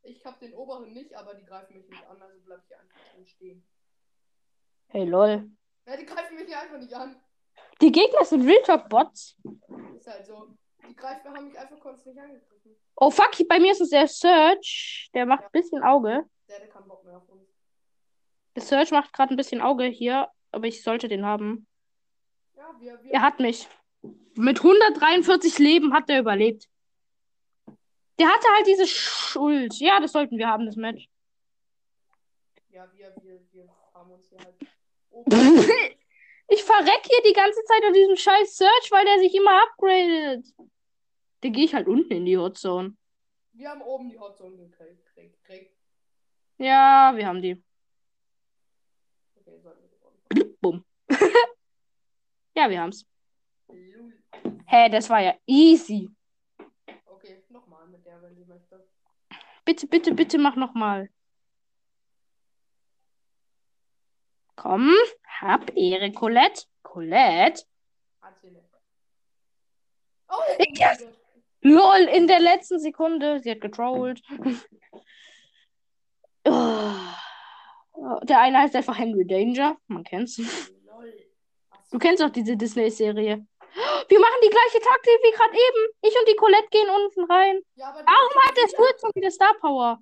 Ich 0.02 0.24
hab 0.24 0.40
den 0.40 0.54
oberen 0.54 0.92
nicht, 0.92 1.14
aber 1.14 1.34
die 1.34 1.44
greifen 1.44 1.76
mich 1.76 1.88
nicht 1.88 2.06
an, 2.08 2.20
also 2.20 2.40
bleib 2.44 2.60
ich 2.62 2.68
hier 2.68 2.80
einfach 2.80 2.98
drin 3.12 3.26
stehen. 3.26 3.66
Hey, 4.88 5.04
lol. 5.04 5.50
Ja, 5.86 5.96
die 5.96 6.06
greifen 6.06 6.36
mich 6.36 6.46
hier 6.46 6.60
einfach 6.60 6.78
nicht 6.78 6.92
an. 6.92 7.16
Die 7.80 7.92
Gegner 7.92 8.24
sind 8.24 8.46
Real 8.46 8.62
Talk 8.62 8.88
Bots. 8.88 9.36
Ist 9.96 10.06
halt 10.06 10.26
so. 10.26 10.48
Die 10.88 10.96
greifen 10.96 11.32
haben 11.32 11.46
mich 11.46 11.58
einfach 11.58 11.78
kurz 11.78 12.04
nicht 12.04 12.18
angegriffen. 12.18 12.76
Oh 12.96 13.10
fuck, 13.10 13.36
bei 13.48 13.58
mir 13.58 13.72
ist 13.72 13.80
es 13.80 13.90
der 13.90 14.08
Search. 14.08 15.10
Der 15.14 15.26
macht 15.26 15.44
ein 15.44 15.52
bisschen 15.52 15.82
Auge. 15.82 16.24
Der 16.48 16.56
hatte 16.56 16.68
keinen 16.68 16.88
Bock 16.88 17.04
mehr 17.04 17.16
auf 17.16 17.28
uns. 17.28 17.48
Der 18.54 18.62
Search 18.62 18.90
macht 18.90 19.12
gerade 19.12 19.34
ein 19.34 19.36
bisschen 19.36 19.60
Auge 19.60 19.84
hier, 19.84 20.28
aber 20.50 20.66
ich 20.66 20.82
sollte 20.82 21.08
den 21.08 21.24
haben. 21.24 21.66
Ja, 22.56 22.74
wir, 22.78 23.02
wir. 23.02 23.12
Er 23.12 23.22
hat 23.22 23.38
mich. 23.38 23.68
Mit 24.34 24.58
143 24.58 25.58
Leben 25.58 25.92
hat 25.92 26.08
er 26.08 26.20
überlebt. 26.20 26.68
Der 28.18 28.28
hatte 28.28 28.46
halt 28.54 28.66
diese 28.66 28.86
Schuld. 28.86 29.74
Ja, 29.78 30.00
das 30.00 30.12
sollten 30.12 30.38
wir 30.38 30.48
haben, 30.48 30.66
das 30.66 30.76
Match. 30.76 31.08
Ja, 32.70 32.90
wir, 32.92 33.14
wir, 33.22 33.40
wir 33.52 33.68
haben 33.92 34.10
uns 34.10 34.28
hier 34.28 34.38
halt. 34.38 34.54
ich 36.48 36.62
verreck 36.62 37.02
hier 37.04 37.22
die 37.26 37.32
ganze 37.32 37.62
Zeit 37.64 37.84
an 37.84 37.92
diesem 37.92 38.16
scheiß 38.16 38.56
Search, 38.56 38.90
weil 38.90 39.04
der 39.04 39.18
sich 39.18 39.34
immer 39.34 39.62
upgradet. 39.62 40.46
Da 41.40 41.48
gehe 41.48 41.64
ich 41.64 41.74
halt 41.74 41.88
unten 41.88 42.12
in 42.12 42.24
die 42.26 42.36
Hotzone. 42.36 42.96
Wir 43.52 43.70
haben 43.70 43.82
oben 43.82 44.10
die 44.10 44.18
Hotzone 44.18 44.56
gekriegt. 44.56 45.06
Ja, 46.58 47.12
wir 47.14 47.26
haben 47.26 47.42
die. 47.42 47.62
Okay, 49.36 49.60
wir 50.30 50.44
Bumm. 50.60 50.84
ja, 52.56 52.70
wir 52.70 52.80
haben's. 52.80 53.06
Hä, 53.68 54.12
hey, 54.64 54.90
das 54.90 55.10
war 55.10 55.20
ja 55.20 55.34
easy. 55.46 56.08
Okay, 57.04 57.44
nochmal 57.50 57.86
mit 57.88 58.04
der, 58.06 58.22
wenn 58.22 58.34
sie 58.34 58.44
möchte. 58.44 58.88
Bitte, 59.64 59.86
bitte, 59.86 60.14
bitte 60.14 60.38
mach 60.38 60.56
nochmal. 60.56 61.10
Komm, 64.56 64.92
hab 65.40 65.74
Ehre, 65.76 66.12
Colette. 66.12 66.64
Colette. 66.82 67.62
Oh, 70.28 70.42
yes. 70.58 71.06
LOL, 71.60 72.08
in 72.12 72.26
der 72.26 72.40
letzten 72.40 72.78
Sekunde. 72.78 73.40
Sie 73.40 73.50
hat 73.50 73.60
getrollt. 73.60 74.22
oh. 76.44 76.92
Der 78.22 78.40
eine 78.40 78.58
heißt 78.58 78.76
einfach 78.76 78.98
Henry 78.98 79.26
Danger. 79.26 79.76
Man 79.86 80.04
kennt's. 80.04 80.36
Du 81.90 81.98
kennst 81.98 82.22
auch 82.22 82.30
diese 82.30 82.56
Disney-Serie. 82.56 83.46
Wir 84.08 84.20
machen 84.20 84.40
die 84.42 84.48
gleiche 84.48 84.80
Taktik 84.80 85.18
wie 85.22 85.32
gerade 85.32 85.54
eben. 85.54 85.92
Ich 86.02 86.18
und 86.18 86.28
die 86.28 86.36
Colette 86.36 86.68
gehen 86.70 86.88
unten 86.88 87.24
rein. 87.30 87.60
Ja, 87.74 87.94
warum 87.94 88.42
hat 88.46 88.56
der 88.56 88.68
Sturzung 88.68 89.10
wieder 89.14 89.30
Star 89.30 89.54
Power? 89.60 90.00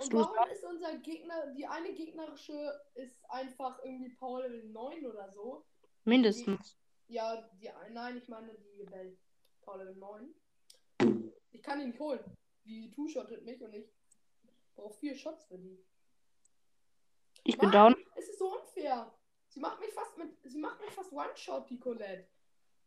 Und 0.00 0.12
warum 0.14 0.50
ist 0.50 0.64
unser 0.64 0.96
Gegner, 0.98 1.52
die 1.54 1.66
eine 1.66 1.92
gegnerische 1.92 2.80
ist 2.94 3.18
einfach 3.28 3.78
irgendwie 3.84 4.14
Power 4.14 4.42
Level 4.42 4.64
9 4.70 5.06
oder 5.06 5.30
so? 5.32 5.66
Mindestens. 6.04 6.78
Die, 7.06 7.14
ja, 7.14 7.48
die, 7.60 7.70
nein, 7.92 8.16
ich 8.16 8.28
meine 8.28 8.54
die 8.54 8.90
Welt 8.90 9.18
Power 9.60 9.78
Level 9.78 9.96
9. 9.96 10.34
Ich 11.52 11.62
kann 11.62 11.80
ihn 11.80 11.88
nicht 11.88 12.00
holen. 12.00 12.24
Die 12.64 12.90
Two-Shottet 12.90 13.44
mich 13.44 13.62
und 13.62 13.74
ich 13.74 13.92
brauche 14.74 14.98
vier 14.98 15.14
Shots 15.14 15.44
für 15.44 15.58
die. 15.58 15.84
Ich 17.44 17.56
Mann, 17.58 17.70
bin 17.70 17.72
down. 17.72 17.96
Es 18.16 18.28
ist 18.28 18.38
so 18.38 18.58
unfair. 18.58 19.12
Sie 19.48 19.60
macht 19.60 19.80
mich 19.80 19.92
fast 19.92 20.16
mit. 20.16 20.30
Sie 20.44 20.58
macht 20.58 20.80
mich 20.80 20.90
fast 20.90 21.12
One-Shot, 21.12 21.68
die 21.68 21.78
Colette. 21.78 22.28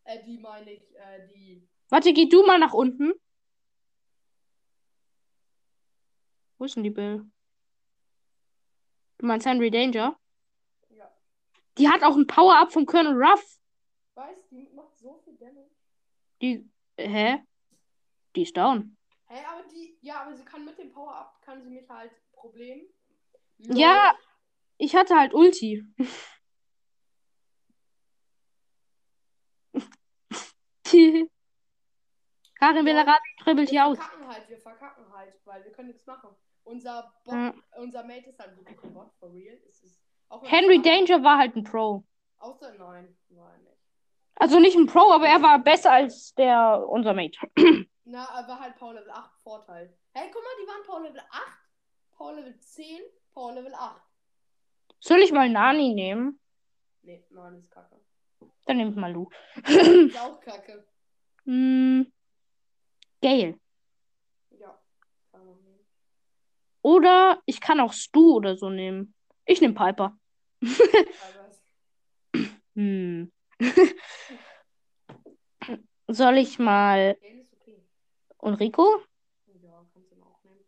Äh, 0.05 0.24
die 0.24 0.38
meine 0.38 0.72
ich, 0.72 0.95
äh, 0.95 1.28
die. 1.28 1.68
Warte, 1.89 2.14
geh 2.14 2.28
du 2.28 2.43
mal 2.43 2.59
nach 2.59 2.74
unten. 2.74 3.14
Wo 6.64 6.66
ist 6.66 6.78
denn 6.78 6.84
die 6.84 6.91
Bill? 6.91 7.30
Du 9.18 9.26
meinst 9.26 9.45
Henry 9.45 9.70
Danger? 9.70 10.18
Ja. 10.91 11.11
Die 11.78 11.89
hat 11.89 12.03
auch 12.03 12.16
ein 12.16 12.26
Power-Up 12.26 12.72
von 12.72 12.86
Colonel 12.86 13.22
Ruff. 13.22 13.59
Weißt 14.16 14.49
du, 14.49 14.55
die 14.55 14.70
macht 14.74 14.95
so 14.95 15.20
viel 15.26 15.36
Damage. 15.36 15.70
Die. 16.41 16.72
Hä? 16.97 17.43
Die 18.38 18.43
ist 18.43 18.55
down. 18.55 18.95
Hä, 19.28 19.43
aber 19.45 19.68
die. 19.68 19.97
Ja, 19.99 20.22
aber 20.22 20.38
sie 20.38 20.45
kann 20.45 20.64
mit 20.64 20.78
dem 20.78 20.89
Power-Up, 20.89 21.41
kann 21.41 21.61
sie 21.61 21.70
mich 21.70 21.89
halt 21.89 22.14
Problem. 22.32 22.88
Ja, 23.57 24.16
ich 24.78 24.95
hatte 24.95 25.20
halt 25.20 25.34
Ulti. 25.34 25.84
Karin 32.57 32.86
Bellarabi 32.86 33.36
dribbelt 33.43 33.70
hier 33.70 33.86
aus. 33.86 33.97
Wir 33.97 34.05
verkacken 34.05 34.28
halt, 34.30 34.47
wir 34.47 34.59
verkacken 34.59 35.14
halt, 35.14 35.41
weil 35.43 35.66
wir 35.66 35.74
können 35.74 35.89
nichts 35.89 36.05
machen. 36.05 36.34
Unser 36.64 37.14
Bot, 37.26 37.34
ja. 37.34 37.53
unser 37.78 38.03
Mate 38.03 38.30
ist 38.30 38.39
halt 38.39 38.55
wirklich 38.57 38.82
ein 38.84 38.93
Bot, 38.93 39.11
for 39.20 39.34
real. 39.34 39.59
Henry 40.43 40.82
Danger 40.82 41.24
war 41.24 41.38
halt 41.38 41.55
ein 41.55 41.64
Pro. 41.64 42.03
Außer 42.39 42.74
nein, 42.74 43.16
war 43.30 43.51
er 43.51 43.57
nicht. 43.59 43.78
Also 44.36 44.59
nicht 44.59 44.76
ein 44.76 44.88
Pro, 44.88 45.11
aber 45.11 45.28
er 45.28 45.41
war 45.41 45.59
besser 45.59 45.91
als 45.91 46.34
der 46.36 46.86
unser 46.89 47.14
Mate. 47.14 47.38
Na, 48.05 48.26
er 48.39 48.47
war 48.47 48.59
halt 48.59 48.76
Power 48.76 48.93
Level 48.93 49.11
8 49.11 49.32
Vorteil. 49.43 49.97
Hey, 50.14 50.30
guck 50.32 50.43
mal, 50.43 50.49
die 50.61 50.68
waren 50.68 50.84
Power 50.86 51.01
Level 51.01 51.22
8, 51.30 51.41
Power 52.18 52.34
Level 52.34 52.59
10, 52.59 53.01
Power 53.34 53.53
Level 53.53 53.74
8. 53.74 54.01
Soll 54.99 55.20
ich 55.20 55.32
mal 55.32 55.49
Nani 55.49 55.93
nehmen? 55.93 56.39
Nee, 57.03 57.26
Nani 57.30 57.59
ist 57.59 57.72
kacke. 57.72 57.99
Dann 58.66 58.78
nehmt 58.78 58.95
mal 58.95 59.11
Lu. 59.11 59.30
ist 59.66 60.18
auch 60.18 60.39
kacke. 60.39 60.88
Hm. 61.45 62.09
Gale. 63.22 63.59
Ja, 64.51 64.82
kann 65.30 65.45
man 65.45 65.61
nehmen. 65.61 65.86
Oder 66.84 67.42
ich 67.48 67.62
kann 67.62 67.80
auch 67.80 67.94
Stu 67.94 68.36
oder 68.36 68.58
so 68.58 68.70
nehmen. 68.70 69.16
Ich 69.46 69.62
nehme 69.62 69.74
Piper. 69.74 70.18
hm. 72.76 73.32
Soll 76.10 76.38
ich 76.38 76.60
mal. 76.60 77.18
Und 78.38 78.56
Rico? 78.56 79.02
Ja, 79.62 79.86
kannst 79.94 80.12
du 80.12 80.22
auch 80.22 80.44
nehmen. 80.44 80.66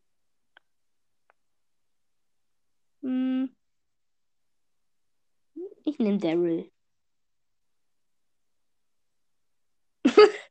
Hm. 3.03 3.45
Ich 5.85 5.99
nehme 5.99 6.17
Daryl. 6.19 6.71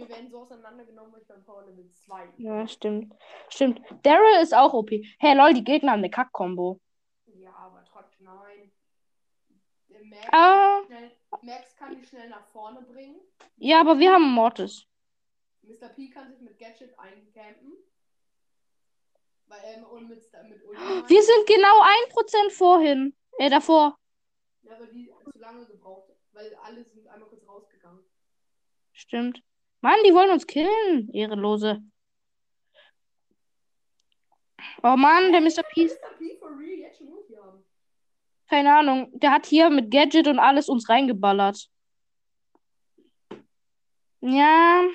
wir 0.00 0.08
werden 0.08 0.30
so 0.30 0.40
auseinandergenommen, 0.40 1.12
weil 1.12 1.20
ich 1.20 1.28
beim 1.28 1.44
Power 1.44 1.64
Level 1.64 1.88
2. 1.90 2.28
Ja, 2.38 2.66
stimmt. 2.66 3.14
Stimmt. 3.48 3.80
Daryl 4.02 4.42
ist 4.42 4.54
auch 4.54 4.72
OP. 4.72 4.90
Hey, 5.18 5.36
lol, 5.36 5.52
die 5.52 5.64
Gegner 5.64 5.92
haben 5.92 5.98
eine 5.98 6.10
Kack-Kombo. 6.10 6.80
Ja, 7.34 7.52
aber 7.54 7.84
trotzdem 7.84 8.26
nein. 8.26 8.72
Max, 10.02 10.28
ah. 10.32 10.82
schnell, 10.86 11.12
Max 11.42 11.76
kann 11.76 11.94
die 11.94 12.04
schnell 12.04 12.28
nach 12.30 12.46
vorne 12.46 12.82
bringen. 12.82 13.20
Ja, 13.56 13.80
aber 13.80 13.98
wir 13.98 14.12
haben 14.12 14.32
Mortis. 14.32 14.86
Mr. 15.62 15.88
P 15.90 16.08
kann 16.08 16.30
sich 16.30 16.40
mit 16.40 16.58
Gadget 16.58 16.98
eincampen. 16.98 17.74
Weil, 19.46 19.60
ähm, 19.64 19.84
und 19.84 20.08
mit, 20.08 20.18
mit 20.48 20.62
Wir 21.08 21.22
sind 21.22 21.46
genau 21.46 21.82
1% 22.46 22.50
vorhin. 22.50 23.14
Äh, 23.38 23.50
davor. 23.50 23.98
Ja, 24.62 24.76
aber 24.76 24.86
die 24.86 25.12
zu 25.32 25.38
lange 25.38 25.66
gebraucht. 25.66 26.10
Weil 26.32 26.54
alle 26.56 26.82
sind 26.84 27.06
einmal 27.08 27.28
kurz 27.28 27.46
rausgegangen. 27.46 28.04
Stimmt. 28.92 29.42
Mann, 29.80 29.98
die 30.06 30.12
wollen 30.12 30.30
uns 30.30 30.46
killen. 30.46 31.10
Ehrenlose. 31.12 31.82
Oh 34.82 34.96
Mann, 34.96 35.32
der 35.32 35.40
Mr. 35.40 35.62
P. 35.62 35.90
Keine 38.48 38.78
Ahnung. 38.78 39.10
Der 39.18 39.30
hat 39.30 39.46
hier 39.46 39.70
mit 39.70 39.90
Gadget 39.90 40.26
und 40.26 40.38
alles 40.38 40.68
uns 40.68 40.88
reingeballert. 40.88 41.70
Ja. 44.20 44.88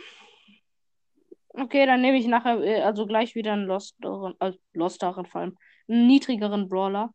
Okay, 1.50 1.86
dann 1.86 2.02
nehme 2.02 2.18
ich 2.18 2.28
nachher, 2.28 2.62
äh, 2.62 2.82
also 2.82 3.06
gleich 3.06 3.34
wieder 3.34 3.54
einen 3.54 3.66
Losteren, 3.66 4.36
äh, 4.40 4.54
Losteren 4.74 5.26
vor 5.26 5.42
allem. 5.42 5.58
Einen 5.88 6.08
niedrigeren 6.08 6.68
Brawler. 6.68 7.14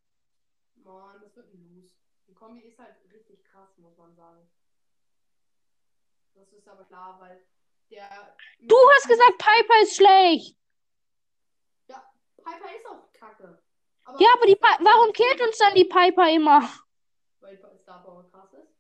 Mann, 0.83 1.21
das 1.21 1.37
wird 1.37 1.53
ein 1.53 1.69
Lose. 1.75 1.95
Die 2.27 2.35
Kombi 2.35 2.63
ist 2.63 2.79
halt 2.79 2.97
richtig 3.13 3.45
krass, 3.45 3.77
muss 3.77 3.97
man 3.99 4.15
sagen. 4.17 4.49
Das 6.35 6.53
ist 6.53 6.67
aber 6.67 6.85
klar, 6.85 7.19
weil 7.21 7.45
der. 7.91 8.37
Du 8.61 8.77
hast 8.95 9.09
gesagt, 9.09 9.39
Piper 9.39 9.83
ist 9.83 9.97
schlecht. 9.97 10.57
Ja, 11.89 12.13
Piper 12.37 12.77
ist 12.77 12.87
auch 12.87 13.13
kacke. 13.13 13.63
Aber 14.05 14.21
ja, 14.21 14.29
aber 14.35 14.47
die 14.47 14.57
Pi 14.57 14.69
warum 14.81 15.13
killt 15.13 15.41
uns 15.41 15.59
dann 15.59 15.75
die 15.75 15.85
Piper 15.85 16.31
immer? 16.31 16.69
Weil 17.41 17.59
Star 17.83 18.03
Power 18.03 18.29
krass 18.31 18.53
ist. 18.55 18.77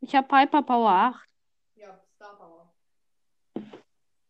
Ich 0.00 0.14
habe 0.14 0.28
Piper 0.28 0.62
Power 0.62 0.90
8. 0.90 1.28
Ja, 1.76 2.00
Star 2.14 2.36
Power. 2.36 2.74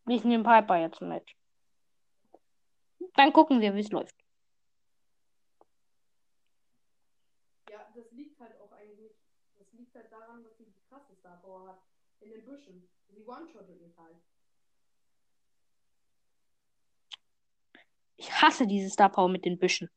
Ich 0.06 0.24
nehme 0.24 0.44
Piper 0.44 0.76
jetzt 0.76 1.00
mit. 1.00 1.24
Dann 3.14 3.32
gucken 3.32 3.60
wir, 3.60 3.74
wie 3.74 3.80
es 3.80 3.90
läuft. 3.90 4.16
Ja, 7.68 7.86
das 7.94 8.10
liegt 8.12 8.40
halt 8.40 8.58
auch 8.60 8.72
eigentlich. 8.72 9.12
Das 9.56 9.72
liegt 9.72 9.94
halt 9.94 10.10
daran, 10.10 10.42
dass 10.42 10.56
sie 10.56 10.64
die 10.64 10.80
krasse 10.88 11.14
Star 11.16 11.36
Power 11.42 11.68
hat 11.68 11.87
in 12.20 12.30
den 12.30 12.44
Büschen. 12.44 12.88
Sie 13.08 13.24
one-shottet 13.24 13.80
mich 13.80 13.96
halt. 13.96 14.16
Ich 18.16 18.32
hasse 18.42 18.66
diese 18.66 18.90
Star 18.90 19.10
Power 19.10 19.28
mit 19.28 19.44
den 19.44 19.58
Büschen. 19.58 19.88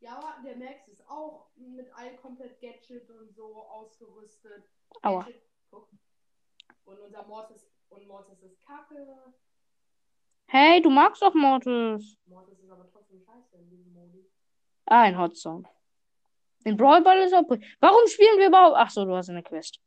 Ja, 0.00 0.16
aber 0.18 0.42
der 0.44 0.56
Max 0.56 0.88
ist 0.88 1.08
auch 1.08 1.50
mit 1.56 1.88
all 1.94 2.16
komplett 2.16 2.60
Gadget 2.60 3.08
und 3.10 3.34
so 3.34 3.62
ausgerüstet. 3.62 4.64
Aua. 5.02 5.22
Gadget, 5.22 5.42
und 6.84 6.98
unser 7.00 7.24
Mortis 7.26 7.66
und 7.88 8.06
Mortis 8.06 8.42
ist 8.42 8.60
kacke. 8.66 9.34
Hey, 10.46 10.82
du 10.82 10.90
magst 10.90 11.22
doch 11.22 11.34
Mortis. 11.34 12.16
Mortis 12.26 12.60
ist 12.60 12.70
aber 12.70 12.88
trotzdem 12.90 13.20
scheiße 13.20 13.56
in 13.56 13.70
diesem 13.70 13.92
Modi. 13.92 14.30
Ah, 14.86 15.02
ein 15.02 15.18
Hotzone. 15.18 15.68
Den 16.64 16.76
Brawl 16.76 17.02
Ball 17.02 17.18
ist 17.20 17.34
auch. 17.34 17.44
Warum 17.80 18.06
spielen 18.06 18.38
wir 18.38 18.48
überhaupt? 18.48 18.76
Ach 18.76 18.90
so, 18.90 19.04
du 19.04 19.14
hast 19.14 19.30
eine 19.30 19.42
Quest. 19.42 19.80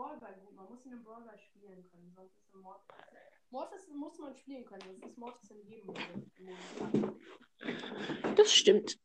Aber 0.00 0.08
er 0.08 0.16
ist 0.16 0.24
auch 0.24 0.40
nicht 0.40 0.40
im 0.40 0.40
Brawl 0.40 0.40
Ball 0.40 0.40
gut. 0.40 0.54
Man 0.56 0.68
muss 0.68 0.86
ihn 0.86 0.92
im 0.92 1.04
Brawl 1.04 1.22
Ball 1.24 1.38
spielen 1.38 1.90
können. 1.90 2.12
Sonst 2.14 2.38
ist 2.38 2.54
Mord. 2.54 2.80
Mortis 3.50 3.88
muss 3.88 4.18
man 4.18 4.34
spielen 4.34 4.64
können. 4.64 5.00
Das 5.00 5.10
ist 5.10 5.18
Mortis 5.18 5.50
in 5.50 5.66
jedem 5.68 5.86
Modus. 5.86 6.04
Das 8.36 8.52
stimmt. 8.52 8.98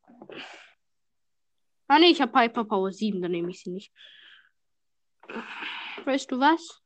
Ah 1.87 1.99
nee, 1.99 2.11
ich 2.11 2.21
habe 2.21 2.31
Piper 2.31 2.63
Power 2.63 2.91
7, 2.91 3.21
dann 3.21 3.31
nehme 3.31 3.49
ich 3.49 3.61
sie 3.61 3.71
nicht. 3.71 3.91
Weißt 6.05 6.31
du 6.31 6.39
was? 6.39 6.81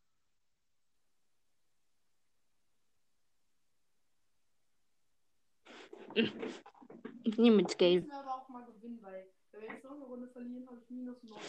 Ich 7.23 7.37
nehme 7.37 7.61
jetzt 7.61 7.77
Gale. 7.77 8.01
Müssen 8.01 8.09
wir 8.09 8.19
aber 8.19 8.35
auch 8.35 8.49
mal 8.49 8.65
gewinnen, 8.65 8.99
weil 9.01 9.31
wenn 9.59 9.67
wir 9.67 9.75
jetzt 9.75 9.83
noch 9.83 9.91
eine 9.91 10.05
Runde 10.05 10.27
verlieren, 10.29 10.67
habe 10.67 10.79
ich 10.81 10.89
minus 10.89 11.21
9. 11.23 11.39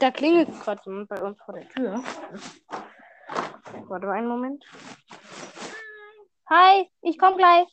Da 0.00 0.10
klingelt 0.10 0.48
gerade 0.60 0.80
jemand 0.84 1.08
bei 1.08 1.22
uns 1.22 1.40
vor 1.42 1.54
der 1.54 1.68
Tür. 1.68 2.02
Warte 3.88 4.06
mal 4.06 4.12
einen 4.12 4.28
Moment. 4.28 4.64
Hi, 6.48 6.90
ich 7.02 7.18
komm 7.18 7.36
gleich. 7.36 7.68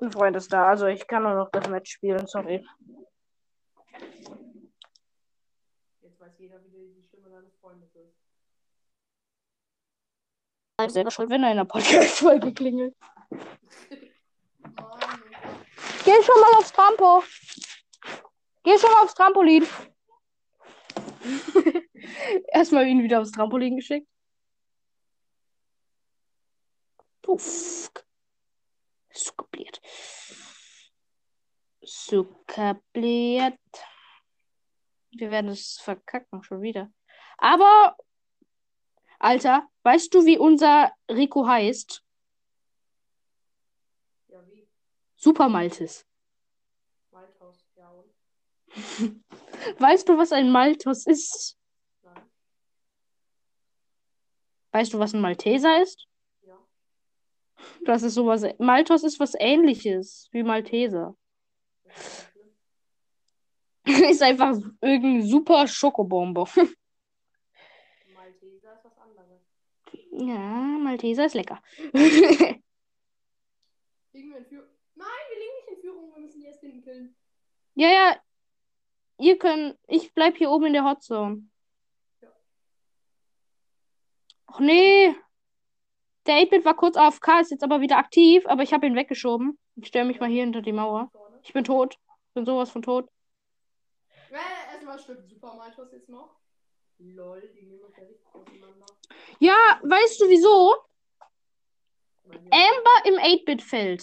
Ein 0.00 0.12
Freund 0.12 0.36
ist 0.36 0.52
da, 0.52 0.68
also 0.68 0.86
ich 0.86 1.06
kann 1.06 1.22
nur 1.22 1.34
noch 1.34 1.50
das 1.50 1.68
Match 1.68 1.92
spielen, 1.92 2.26
sorry. 2.26 2.66
Jetzt 6.02 6.20
weiß 6.20 6.32
jeder, 6.38 6.62
wie 6.64 6.92
die 6.94 7.02
Stimme 7.02 7.30
deines 7.30 7.54
Freundes 7.60 7.94
ist. 7.94 8.18
Ich 10.84 10.92
selber 10.92 11.10
schuld, 11.10 11.30
wenn 11.30 11.44
er 11.44 11.52
in 11.52 11.58
der 11.58 11.64
Podcast-Folge 11.64 12.52
klingelt. 12.52 12.94
Oh. 14.80 14.96
Geh 16.04 16.22
schon 16.22 16.40
mal 16.40 16.58
aufs 16.58 16.72
Trampo. 16.72 17.22
Geh 18.64 18.78
schon 18.78 18.90
mal 18.90 19.02
aufs 19.02 19.14
Trampolin. 19.14 19.66
Erstmal 22.52 22.86
ihn 22.86 23.02
wieder 23.02 23.20
aufs 23.20 23.32
Trampolin 23.32 23.76
geschickt. 23.76 24.08
Puff. 27.22 27.82
So 31.84 32.24
kapliert. 32.46 33.58
Wir 35.10 35.30
werden 35.30 35.50
es 35.50 35.78
verkacken 35.78 36.42
schon 36.42 36.62
wieder. 36.62 36.92
Aber, 37.38 37.96
Alter, 39.18 39.68
weißt 39.82 40.12
du, 40.14 40.24
wie 40.24 40.38
unser 40.38 40.92
Rico 41.08 41.46
heißt? 41.46 42.04
Ja, 44.28 44.46
wie? 44.48 44.68
Super 45.16 45.48
Maltes. 45.48 46.06
Weißt 49.78 50.08
du, 50.08 50.16
was 50.16 50.32
ein 50.32 50.50
Maltos 50.50 51.06
ist? 51.06 51.58
Nein. 52.02 52.22
Weißt 54.72 54.92
du, 54.92 54.98
was 54.98 55.14
ein 55.14 55.20
Malteser 55.20 55.82
ist? 55.82 56.06
Ja. 56.42 56.58
Das 57.84 58.02
ist 58.02 58.14
sowas. 58.14 58.44
Maltos 58.58 59.04
ist 59.04 59.20
was 59.20 59.34
ähnliches 59.38 60.28
wie 60.32 60.42
Malteser. 60.42 61.16
Ist 63.84 64.22
einfach 64.22 64.56
irgendein 64.80 65.26
super 65.26 65.66
Schokobonbon. 65.66 66.48
Malteser 68.14 68.74
ist 68.74 68.84
was 68.84 68.96
anderes. 68.96 69.42
ja, 70.12 70.78
Malteser 70.78 71.24
ist 71.26 71.34
lecker. 71.34 71.60
Liegen 71.92 72.62
wir 74.12 74.38
in 74.38 74.46
Führung? 74.46 74.68
Nein, 74.94 75.08
wir 75.30 75.38
liegen 75.38 75.54
nicht 75.56 75.68
in 75.68 75.80
Führung. 75.80 76.14
Wir 76.14 76.20
müssen 76.20 76.40
die 76.40 76.46
erst 76.46 76.60
hinten 76.60 76.80
killen. 76.82 77.16
ja, 77.74 77.88
ja. 77.90 78.16
Ihr 79.22 79.38
könnt. 79.38 79.78
Ich 79.86 80.12
bleib 80.14 80.36
hier 80.36 80.50
oben 80.50 80.66
in 80.66 80.72
der 80.72 80.84
Hotzone. 80.84 81.48
Ja. 82.20 82.28
Och 84.48 84.58
nee. 84.58 85.14
Der 86.26 86.38
8-Bit 86.38 86.64
war 86.64 86.74
kurz 86.74 86.96
AFK, 86.96 87.40
ist 87.40 87.52
jetzt 87.52 87.62
aber 87.62 87.80
wieder 87.80 87.98
aktiv, 87.98 88.44
aber 88.46 88.64
ich 88.64 88.72
habe 88.72 88.86
ihn 88.86 88.96
weggeschoben. 88.96 89.58
Ich 89.76 89.86
stelle 89.86 90.06
mich 90.06 90.18
mal 90.18 90.28
hier 90.28 90.42
hinter 90.42 90.60
die 90.60 90.72
Mauer. 90.72 91.10
Ich 91.44 91.52
bin 91.52 91.62
tot. 91.62 91.98
Ich 92.28 92.34
bin 92.34 92.44
sowas 92.44 92.70
von 92.70 92.82
tot. 92.82 93.08
Äh, 94.30 94.72
erstmal 94.72 94.96
ein 94.96 95.02
Stück 95.02 95.22
Super 95.28 95.54
Maltos 95.54 95.92
jetzt 95.92 96.08
noch. 96.08 96.40
Lol, 96.98 97.48
die 97.54 97.66
nehmen 97.66 97.82
uns 97.82 97.96
ja 97.96 98.02
richtig 98.02 98.26
auseinander. 98.34 98.86
Ja, 99.38 99.80
weißt 99.82 100.20
du 100.20 100.28
wieso? 100.28 100.74
Amber 102.24 103.04
im 103.04 103.14
8-Bit-Feld. 103.14 104.02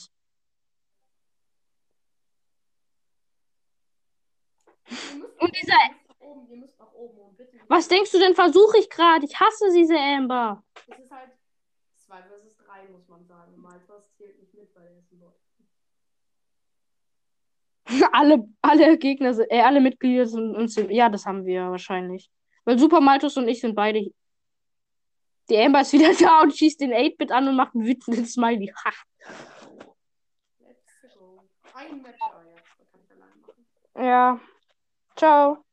Ihr 4.49 4.76
müsst 4.76 4.79
Und 4.90 5.42
nach 5.42 5.50
dieser- 5.52 5.76
oben, 6.20 6.48
oben, 6.94 7.36
bitte. 7.38 7.56
nicht- 7.56 7.70
Was 7.70 7.88
denkst 7.88 8.12
du 8.12 8.20
denn, 8.20 8.36
versuche 8.36 8.78
ich 8.80 8.90
gerade? 8.90 9.26
Ich 9.26 9.40
hasse 9.40 9.72
diese 9.74 9.98
Amber. 9.98 10.64
Es 10.88 11.00
ist 11.00 11.12
halt 11.12 11.32
2 11.96 12.24
versus 12.24 12.56
3, 12.58 12.88
muss 12.90 13.08
man 13.08 13.26
sagen. 13.26 13.56
Maltos 13.58 14.14
zählt 14.18 14.40
nicht 14.40 14.54
mit, 14.54 14.76
weil 14.76 14.88
er 14.88 14.98
ist 15.00 15.12
ein 15.12 15.20
Bot. 15.20 15.36
alle, 18.14 18.48
alle 18.62 18.98
Gegner 18.98 19.34
sind, 19.34 19.48
äh, 19.50 19.62
alle 19.62 19.80
Mitglieder 19.82 20.26
sind 20.26 20.56
uns. 20.56 20.76
Ja, 20.76 21.10
das 21.10 21.26
haben 21.26 21.46
wir 21.46 21.70
wahrscheinlich. 21.72 22.30
Weil 22.66 22.78
Super 22.78 23.02
Maltus 23.02 23.38
und 23.38 23.48
ich 23.48 23.60
sind 23.62 23.76
beide. 23.76 24.12
Die 25.50 25.58
Amber 25.58 25.82
ist 25.82 25.94
wieder 25.94 26.14
da 26.20 26.42
und 26.42 26.56
schießt 26.56 26.82
den 26.82 26.92
8-Bit 26.94 27.32
an 27.32 27.48
und 27.48 27.56
macht 27.56 27.74
einen 27.76 27.86
wütenden 27.86 28.26
Smiley. 28.26 28.72
Ha. 28.86 28.92
Let's 30.60 31.16
go. 31.18 31.44
Ein 31.74 32.02
Match, 32.02 32.22
aber 32.22 32.44
jetzt. 32.48 32.68
Das 32.78 32.92
kann 32.92 33.02
ich 33.04 33.12
alleine 33.12 33.36
machen. 33.38 33.66
Ja. 33.96 34.40
Ciao. 35.20 35.65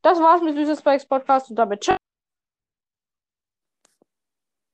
Das 0.00 0.18
war's 0.20 0.40
mit 0.40 0.56
Süßes 0.56 0.78
Spikes 0.78 1.06
Podcast 1.06 1.50
und 1.50 1.56
damit 1.56 1.84
ciao. 1.84 1.98